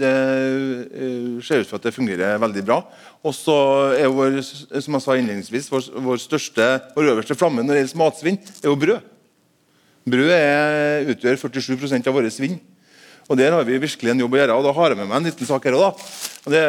[0.00, 2.80] det, eh, ser ut for at det fungerer veldig bra.
[3.26, 3.56] Og så
[3.96, 8.02] er vår, som jeg sa innledningsvis, vår, vår, største, vår øverste flamme når det gjelder
[8.04, 9.12] matsvinn, er jo brød.
[10.06, 12.60] Brød er, utgjør 47% av våre svinn.
[13.26, 14.54] Og Der har vi virkelig en jobb å gjøre.
[14.54, 16.02] og Da har jeg med meg en liten sak her òg.
[16.46, 16.62] Det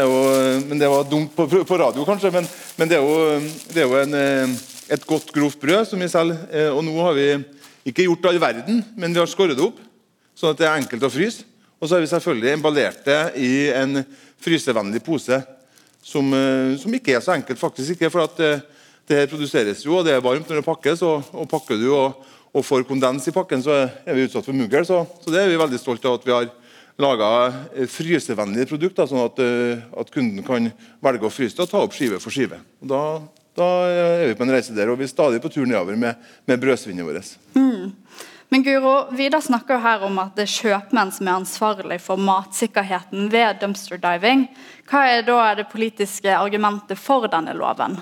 [0.66, 2.32] men det var dumt på, på radio, kanskje.
[2.34, 2.48] Men,
[2.78, 4.56] men det er jo, det er jo en, eh,
[4.90, 6.40] et godt, grovt brød som vi selger.
[6.50, 7.28] Eh, og nå har vi
[7.86, 9.78] ikke gjort all verden, men vi har skåret det opp
[10.38, 11.46] sånn at det er enkelt å fryse.
[11.78, 14.02] Og så har vi selvfølgelig emballert det i en
[14.42, 15.38] frysevennlig pose
[16.02, 18.10] som, eh, som, ikke er så enkelt, faktisk ikke.
[18.10, 18.42] For at
[19.08, 21.06] det her produseres jo, og det er varmt når det pakkes.
[21.06, 22.18] Og, og pakker du og,
[22.54, 24.86] og, får kondens i pakken, så er vi utsatt for mugl.
[24.88, 26.48] Så, så, det er vi veldig stolt av at vi har
[26.98, 27.30] laga
[27.94, 30.72] frysevennlige produkter, sånn at, eh, at, kunden kan
[31.06, 32.58] velge å fryse det og ta opp skive for skive.
[32.82, 33.02] Og da,
[33.58, 36.18] da er vi på en reise der, og vi er stadig på tur nedover med,
[36.50, 37.36] med brødsvinnet vårt.
[37.54, 37.94] Mm.
[38.50, 42.22] Men Guro, Vidar snakker jo her om at det er kjøpmenn som er ansvarlig for
[42.22, 44.46] matsikkerheten ved dumpster diving.
[44.88, 48.00] Hva er da det politiske argumentet for denne loven?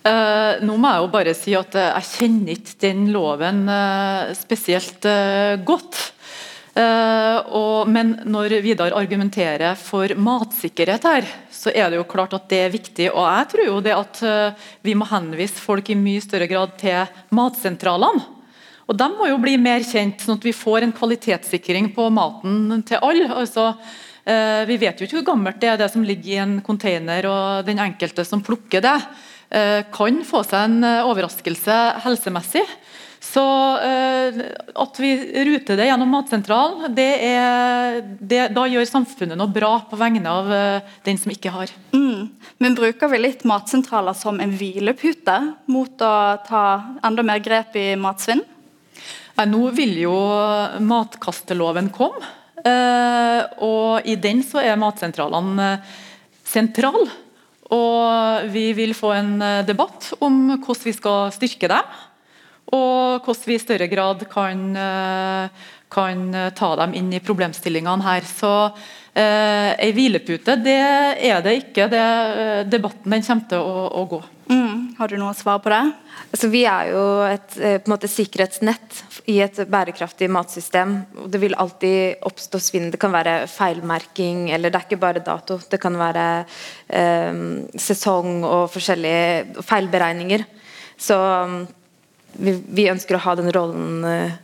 [0.00, 4.30] Uh, nå må jeg jo bare si at uh, jeg kjenner ikke den loven uh,
[4.38, 5.04] spesielt
[5.66, 6.06] godt.
[6.80, 12.60] Og, men når Vidar argumenterer for matsikkerhet her, så er det jo klart at det
[12.62, 13.08] er viktig.
[13.10, 14.20] Og jeg tror jo det at
[14.86, 18.22] vi må henvise folk i mye større grad til matsentralene.
[18.90, 22.80] Og De må jo bli mer kjent, sånn at vi får en kvalitetssikring på maten
[22.88, 23.28] til alle.
[23.30, 23.68] Altså,
[24.26, 27.28] eh, vi vet jo ikke hvor gammelt det er det som ligger i en container,
[27.30, 29.29] og den enkelte som plukker det, eh,
[29.92, 32.64] kan få seg en eh, overraskelse helsemessig.
[33.20, 34.38] Så uh,
[34.80, 35.10] at vi
[35.44, 40.48] ruter det gjennom Matsentralen, det er, det, da gjør samfunnet noe bra på vegne av
[41.04, 41.74] den som ikke har.
[41.92, 42.30] Mm.
[42.64, 45.36] Men bruker vi litt matsentraler som en hvilepute
[45.68, 46.14] mot å
[46.48, 46.64] ta
[47.04, 48.40] enda mer grep i matsvinn?
[49.48, 50.16] Nå vil jo
[50.84, 52.26] matkasteloven komme,
[52.64, 55.98] eh, og i den så er matsentralene eh,
[56.44, 57.08] sentral.
[57.76, 61.98] Og vi vil få en eh, debatt om hvordan vi skal styrke dem,
[62.70, 64.60] og hvordan vi i større grad kan,
[65.90, 66.20] kan
[66.54, 68.22] ta dem inn i problemstillingene her.
[68.22, 68.52] Så
[69.10, 71.88] eh, Ei hvilepute det er det ikke.
[71.90, 72.04] Det,
[72.70, 74.20] debatten den kommer til å, å gå.
[74.50, 74.94] Mm.
[74.98, 75.82] Har du noe svar på det?
[76.32, 78.98] Altså, vi er jo et eh, måte, sikkerhetsnett
[79.30, 80.96] i et bærekraftig matsystem.
[81.30, 82.88] Det vil alltid oppstå svinn.
[82.90, 85.60] Det kan være feilmerking, eller det er ikke bare dato.
[85.70, 86.26] Det kan være
[86.88, 87.42] eh,
[87.78, 90.46] sesong og forskjellige feilberegninger.
[91.00, 91.60] Så mm,
[92.42, 94.38] vi, vi, ønsker å ha den rollen uh,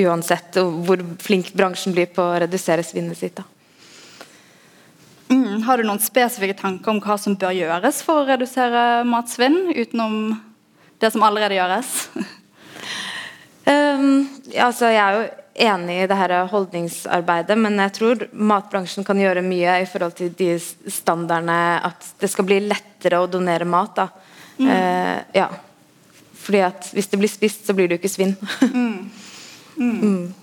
[0.00, 3.42] uansett hvor flink bransjen blir på å redusere svinnet sitt.
[5.30, 9.68] Mm, har du noen spesifikke tanker om hva som bør gjøres for å redusere matsvinn,
[9.76, 10.34] utenom
[11.00, 11.92] det som allerede gjøres?
[13.70, 14.26] um,
[14.56, 15.28] altså, jeg er jo
[15.70, 20.34] enig i det her holdningsarbeidet, men jeg tror matbransjen kan gjøre mye i forhold til
[20.34, 24.02] de standardene at det skal bli lettere å donere mat.
[24.58, 24.66] Mm.
[24.66, 25.46] Uh, ja.
[26.40, 28.34] Fordi at hvis det blir spist, så blir det jo ikke svinn.
[28.66, 29.10] mm.
[29.78, 30.22] Mm.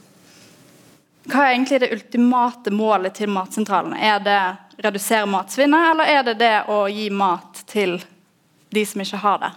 [1.27, 3.99] Hva er egentlig det ultimate målet til matsentralene?
[3.99, 4.41] Er det
[4.83, 7.97] redusere matsvinnet, eller er det det å gi mat til
[8.73, 9.51] de som ikke har det?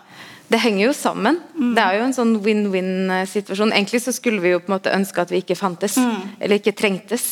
[0.50, 1.38] Det henger jo sammen.
[1.54, 1.74] Mm.
[1.76, 3.70] Det er jo en sånn win-win-situasjon.
[3.70, 6.40] Egentlig så skulle vi jo på en måte ønske at vi ikke fantes, mm.
[6.40, 7.26] eller ikke trengtes.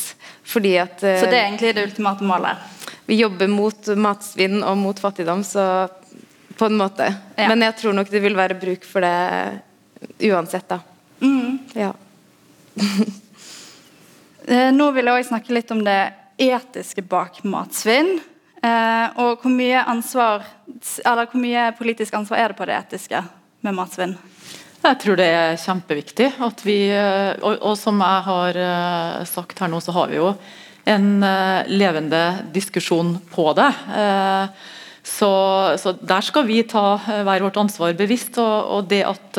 [0.47, 2.63] Fordi at Så det er egentlig det ultimate målet?
[3.09, 5.89] Vi jobber mot matsvinn og mot fattigdom, så
[6.55, 7.09] på en måte.
[7.35, 7.49] Ja.
[7.51, 10.79] Men jeg tror nok det vil være bruk for det uansett, da.
[11.19, 11.59] Mm.
[11.75, 11.91] Ja.
[14.49, 15.99] Eh, nå vil jeg også snakke litt om det
[16.41, 18.15] etiske bak matsvinn.
[18.59, 20.47] Eh, og hvor mye, ansvar,
[21.03, 23.21] hvor mye politisk ansvar er det på det etiske
[23.65, 24.15] med matsvinn?
[24.79, 26.31] Jeg tror det er kjempeviktig.
[26.47, 28.59] at vi, eh, og, og som jeg har
[29.29, 30.33] sagt her nå, så har vi jo
[30.89, 31.21] en
[31.69, 33.67] levende diskusjon på det.
[35.05, 35.29] Så,
[35.77, 38.39] så, der skal vi ta hver vårt ansvar bevisst.
[38.41, 39.37] Og, og det at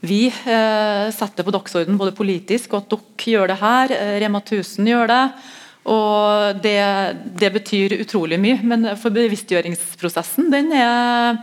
[0.00, 4.90] vi eh, setter på dagsorden både politisk, og at dere gjør det her, Rema 1000
[4.92, 5.22] gjør det.
[5.88, 6.76] Og det,
[7.40, 8.58] det, betyr utrolig mye.
[8.60, 11.40] Men for bevisstgjøringsprosessen, den er,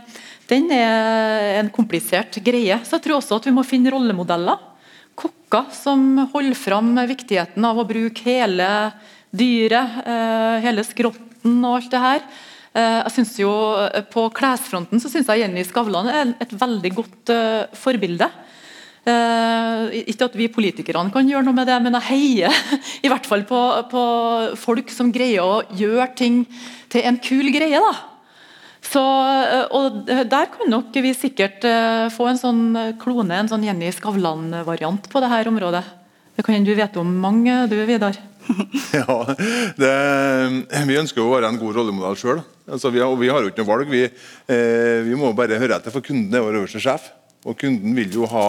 [0.48, 2.78] den er en komplisert greie.
[2.86, 4.62] Så jeg tror også at vi må finne rollemodeller.
[5.18, 8.68] Kokker som holder fram viktigheten av å bruke hele
[9.34, 9.98] dyret,
[10.62, 12.28] hele skrotten og alt det her.
[12.76, 13.50] Eh, jeg synes jo
[13.80, 18.28] eh, På klesfronten så synes jeg Jenny Skavlan er et veldig godt uh, forbilde.
[19.06, 22.56] Uh, ikke at vi politikerne kan gjøre noe med det, men jeg heier
[23.06, 23.60] i hvert fall på,
[23.92, 24.02] på
[24.58, 26.40] folk som greier å gjøre ting
[26.90, 27.78] til en kul greie.
[27.78, 27.94] da.
[28.86, 29.02] Så,
[29.74, 32.64] og Der kan nok vi sikkert uh, få en sånn
[33.02, 35.84] klone, en sånn Jenny Skavlan-variant på dette området.
[36.36, 38.18] Det kan du vet om mange, du Vidar?
[38.92, 39.16] ja,
[39.78, 39.92] det,
[40.86, 42.42] Vi ønsker å være en god rollemodell sjøl.
[42.66, 43.92] Altså, vi, vi, har jo ikke noe valg.
[43.92, 47.08] Vi, eh, vi, må bare høre etter, for kunden er vår øverste sjef.
[47.46, 48.46] Og kunden vil jo ha,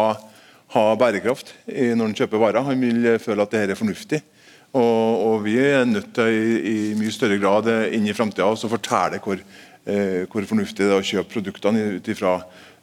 [0.74, 2.66] ha bærekraft når han kjøper varer.
[2.68, 4.22] Han vil føle at dette er fornuftig.
[4.76, 8.70] Og, og, vi er nødt til i, i mye større grad inn i framtida å
[8.70, 9.40] fortelle hvor,
[9.88, 12.36] eh, hvor, fornuftig det er å kjøpe produktene ut ifra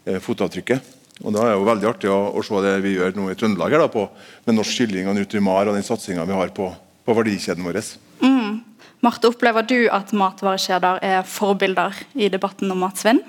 [0.07, 0.93] eh, fotavtrykket.
[1.23, 3.37] Og Da er det jo veldig artig å, å se det vi gjør nå i
[3.39, 4.09] Trøndelag her da, på,
[4.49, 6.73] med norsk kylling og Nutrimar og den satsinga vi har på,
[7.05, 7.79] på verdikjeden vår.
[8.25, 8.65] Mm.
[9.05, 13.21] Marte, opplever du at matvarekjeder er forbilder i debatten om matsvinn?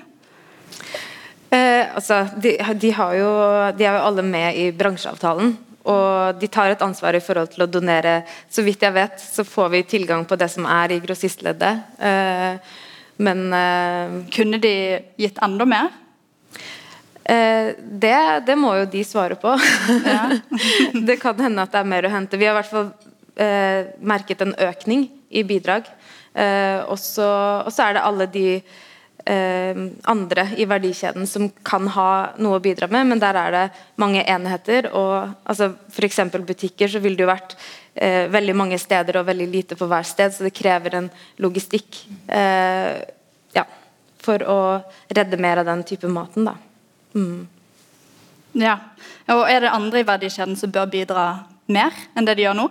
[1.50, 3.30] Eh, altså, de, de, jo,
[3.76, 5.54] de, er jo alle med i bransjeavtalen.
[5.86, 8.18] Og de tar et ansvar i forhold til å donere.
[8.50, 11.84] Så vidt jeg vet, så får vi tilgang på det som er i grossistleddet.
[12.02, 12.74] Eh,
[13.22, 14.74] men eh, Kunne de
[15.20, 15.92] gitt enda mer?
[17.26, 19.54] Eh, det, det, må jo de svare på.
[20.06, 20.26] Ja.
[21.08, 22.38] det kan hende at det er mer å hente.
[22.38, 22.90] Vi har i hvert fall
[23.38, 25.86] eh, merket en økning i bidrag.
[26.34, 28.48] Eh, og så er det alle de
[29.26, 33.64] andre i verdikjeden som kan ha noe å bidra med, men der er det
[33.98, 34.86] mange enheter.
[34.94, 36.20] og altså F.eks.
[36.46, 37.56] butikker så vil det jo vært
[37.94, 41.10] eh, veldig mange steder og veldig lite på hver sted, så det krever en
[41.42, 43.02] logistikk eh,
[43.56, 43.66] ja,
[44.22, 44.60] for å
[45.08, 46.46] redde mer av den type maten.
[46.46, 46.56] da.
[47.16, 47.48] Mm.
[48.56, 48.78] Ja,
[49.28, 51.26] og Er det andre i verdikjeden som bør bidra
[51.66, 52.70] mer enn det de gjør nå?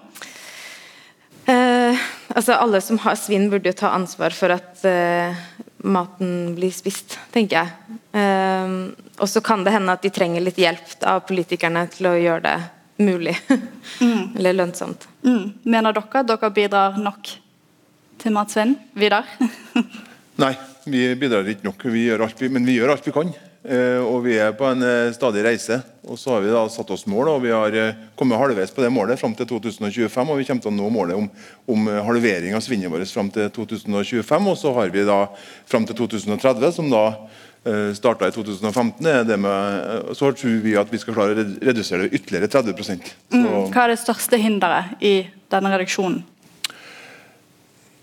[1.45, 5.35] Eh, altså Alle som har svinn, burde jo ta ansvar for at eh,
[5.85, 7.97] maten blir spist, tenker jeg.
[8.15, 12.15] Um, og så kan det hende at de trenger litt hjelp av politikerne til å
[12.17, 12.57] gjøre det
[13.05, 13.35] mulig.
[14.01, 14.35] mm.
[14.37, 15.07] Eller lønnsomt.
[15.25, 15.53] Mm.
[15.63, 17.31] Mener dere at dere bidrar nok
[18.21, 18.75] til matsvinn?
[18.97, 19.27] Vidar?
[20.43, 20.53] Nei,
[20.89, 23.35] vi bidrar ikke nok, vi alt, men vi gjør alt vi kan.
[23.65, 25.81] Eh, og Vi er på en eh, stadig reise.
[26.05, 28.83] og så har Vi da satt oss mål, og vi har eh, kommet halvveis på
[28.83, 30.29] det målet fram til 2025.
[30.29, 31.29] og Vi kommer til å nå målet om,
[31.67, 34.47] om halvering av svinnet vårt fram til 2025.
[34.47, 35.25] Og så har vi da
[35.65, 37.05] fram til 2030, som da
[37.97, 39.01] starta i 2015.
[39.41, 43.01] Med, så tror vi at vi skal klare å redusere det ytterligere 30
[43.33, 43.71] mm.
[43.73, 45.15] Hva er det største hinderet i
[45.49, 46.21] denne reduksjonen?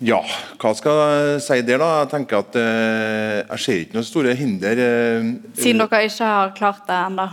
[0.03, 0.19] Ja,
[0.59, 1.89] hva skal jeg si der, da?
[2.03, 4.81] Jeg tenker at eh, jeg ser ikke noen store hinder.
[4.83, 5.29] Eh,
[5.61, 7.27] Siden dere ikke har klart det ennå.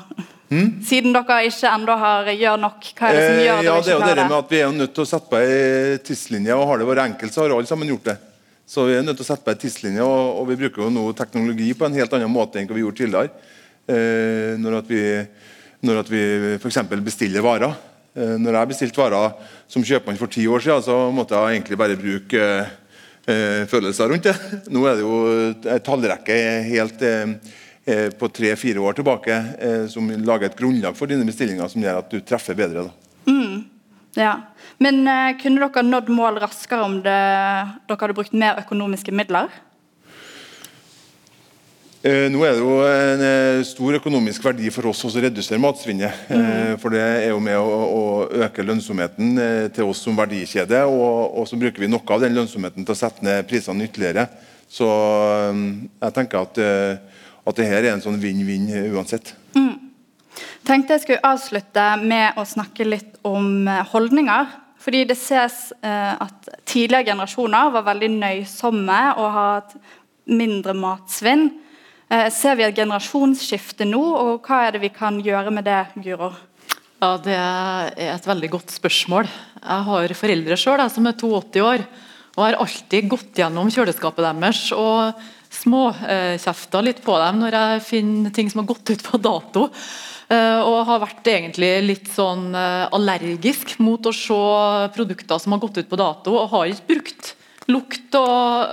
[0.85, 3.73] Siden dere ikke ennå har gjør nok, hva er det som eh, gjør eh, ja,
[3.73, 5.41] dere det er ikke jo det med at Vi er nødt til å sette på
[5.41, 8.17] ei tidslinje, og har det vært enkelt, så har alle sammen gjort det.
[8.69, 10.93] Så vi er nødt til å sette på ei tidslinje, og, og vi bruker jo
[10.93, 13.33] nå teknologi på en helt annen måte enn hva vi gjorde tidligere.
[13.89, 15.03] Eh, når at vi,
[15.89, 16.23] når at vi
[16.61, 16.83] f.eks.
[17.01, 17.73] bestiller varer.
[18.19, 21.79] Eh, når jeg bestilte varer som kjøpmann for ti år siden, så måtte jeg egentlig
[21.79, 22.75] bare bruke eh,
[23.31, 24.35] eh, følelser rundt det.
[24.73, 25.19] Nå er det jo
[25.55, 26.39] en tallrekke
[26.69, 27.09] helt
[28.19, 29.35] på tre-fire år tilbake
[29.89, 32.83] som lager et grunnlag for dine bestillinger som gjør at du treffer bedre.
[32.85, 33.31] Da.
[34.19, 34.33] Ja.
[34.77, 34.99] Men
[35.41, 37.15] kunne dere nådd mål raskere om det,
[37.89, 39.49] dere hadde brukt mer økonomiske midler?
[41.99, 46.29] Eh, nå er det jo en eh, stor økonomisk verdi for oss å redusere matsvinnet.
[46.31, 46.77] Mm.
[46.79, 48.03] for det er jo med å, å
[48.45, 50.85] øke lønnsomheten eh, til oss som verdikjede.
[50.87, 54.29] Og, og så bruker vi noe av den lønnsomheten til å sette ned prisene ytterligere.
[54.71, 55.61] Så eh,
[56.05, 59.35] jeg tenker at, eh, at det her er en sånn vinn-vinn uansett.
[59.57, 59.91] Mm.
[60.63, 64.57] tenkte jeg skulle avslutte med å snakke litt om eh, holdninger.
[64.79, 69.81] Fordi det ses eh, at tidligere generasjoner var veldig nøysomme og har hatt
[70.31, 71.49] mindre matsvinn.
[72.09, 75.81] Eh, ser vi et generasjonsskifte nå, og hva er det vi kan gjøre med det,
[76.01, 76.31] Guro?
[76.99, 79.29] Ja, Det er et veldig godt spørsmål.
[79.61, 81.83] Jeg har foreldre sjøl som er 82 år,
[82.35, 85.13] og har alltid gått gjennom kjøleskapet deres og
[85.53, 89.69] småkjefta litt på dem når jeg finner ting som har gått ut på dato.
[90.29, 95.61] Eh, Og har vært egentlig litt sånn eh, allergisk mot å se produkter som har
[95.61, 97.35] gått ut på dato, og har ikke brukt
[97.69, 98.65] lukt og,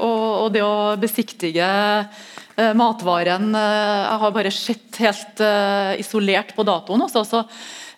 [0.00, 1.66] og, og det å besiktige
[2.74, 3.54] matvaren.
[3.54, 7.04] eh, Jeg har bare sett helt eh, isolert på datoen.
[7.06, 7.42] Også, så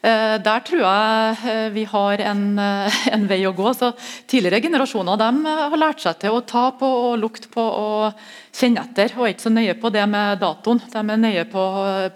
[0.02, 3.72] eh, Der tror jeg eh, vi har en, eh, en vei å gå.
[3.76, 3.92] Så
[4.30, 8.12] Tidligere generasjoner eh, har lært seg til å ta på og lukte på og
[8.52, 10.82] kjenne etter, og er ikke så nøye på det med datoen.
[10.92, 11.66] De er nøye på,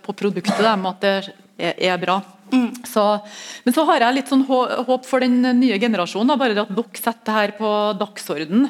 [0.05, 1.15] på produktet, dem, at det
[1.59, 2.21] er, er bra.
[2.87, 3.03] Så,
[3.65, 6.37] men så har jeg litt sånn håp for den nye generasjonen.
[6.39, 8.69] Bare at dere setter det her på dagsorden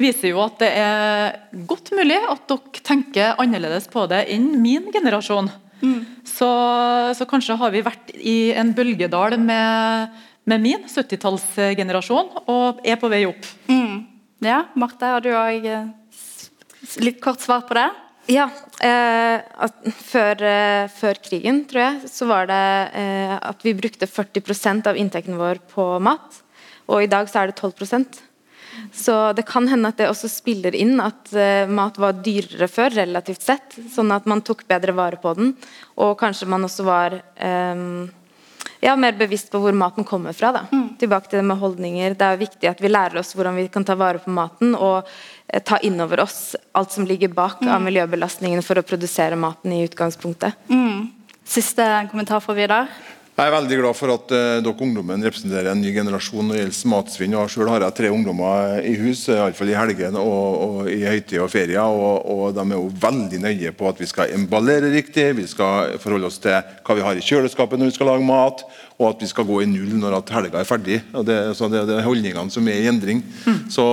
[0.00, 4.88] viser jo at det er godt mulig at dere tenker annerledes på det enn min
[4.94, 5.50] generasjon.
[6.28, 6.48] Så,
[7.16, 13.08] så kanskje har vi vært i en bølgedal med, med min 70-tallsgenerasjon og er på
[13.12, 13.48] vei opp.
[14.44, 15.66] Ja, Marte, har du òg
[17.04, 17.88] litt kort svar på det?
[18.30, 18.46] Ja.
[18.80, 22.64] Eh, at før, eh, før krigen, tror jeg, så var det
[23.00, 26.42] eh, at vi brukte 40% av inntekten vår på mat.
[26.90, 28.29] Og i dag så er det 12
[28.92, 32.92] Så det kan hende at det også spiller inn at eh, mat var dyrere før,
[32.98, 33.76] relativt sett.
[33.92, 35.52] Sånn at man tok bedre vare på den.
[36.00, 38.08] Og kanskje man også var um,
[38.80, 40.52] ja, mer bevisst på hvor maten kommer fra.
[40.56, 40.64] Da.
[41.00, 42.16] Tilbake til det med holdninger.
[42.18, 45.06] Det er viktig at vi lærer oss hvordan vi kan ta vare på maten, og
[45.48, 49.76] eh, ta inn over oss alt som ligger bak av miljøbelastningen for å produsere maten
[49.76, 50.68] i utgangspunktet.
[51.50, 52.92] Siste kommentar fra Vidar.
[53.40, 56.64] Jeg er veldig glad for at eh, dere ungdommen representerer en ny generasjon når det
[56.66, 57.36] gjelder matsvinn.
[57.40, 60.90] og Selv har jeg tre ungdommer i hus, i alle fall i helgene og, og
[60.92, 61.80] i høytider og ferier.
[61.80, 65.96] Og, og de er jo veldig nøye på at vi skal emballere riktig, vi skal
[66.04, 68.66] forholde oss til hva vi har i kjøleskapet når vi skal lage mat,
[69.00, 71.00] og at vi skal gå i null når at helga er ferdig.
[71.16, 73.24] Og det, så det, det er holdningene som er i endring.
[73.72, 73.88] Så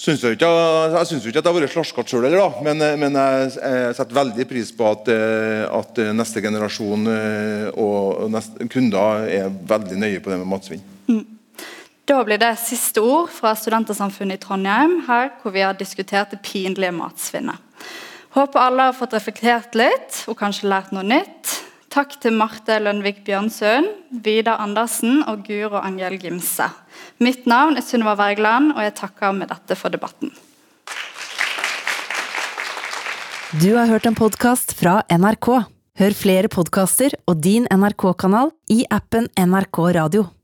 [0.00, 0.48] Syns jeg, ikke,
[0.94, 4.46] jeg syns ikke at jeg har vært slaskete sjøl, men, men jeg, jeg setter veldig
[4.48, 10.32] pris på at, eh, at neste generasjon eh, og neste, kunder er veldig nøye på
[10.32, 10.86] det med matsvinn.
[12.08, 16.40] Da blir det siste ord fra Studentersamfunnet i Trondheim, her hvor vi har diskutert det
[16.48, 17.60] pinlige matsvinnet.
[18.34, 21.58] Håper alle har fått reflektert litt og kanskje lært noe nytt.
[21.92, 23.92] Takk til Marte Lønvik Bjørnsøen,
[24.24, 26.70] Vidar Andersen og Guro Angel Gimse.
[27.20, 30.30] Mitt navn er Sunniva Wergeland, og jeg takker med dette for debatten.
[33.60, 35.50] Du har hørt en podkast fra NRK.
[36.00, 40.30] Hør flere podkaster og din NRK-kanal i appen NRK Radio.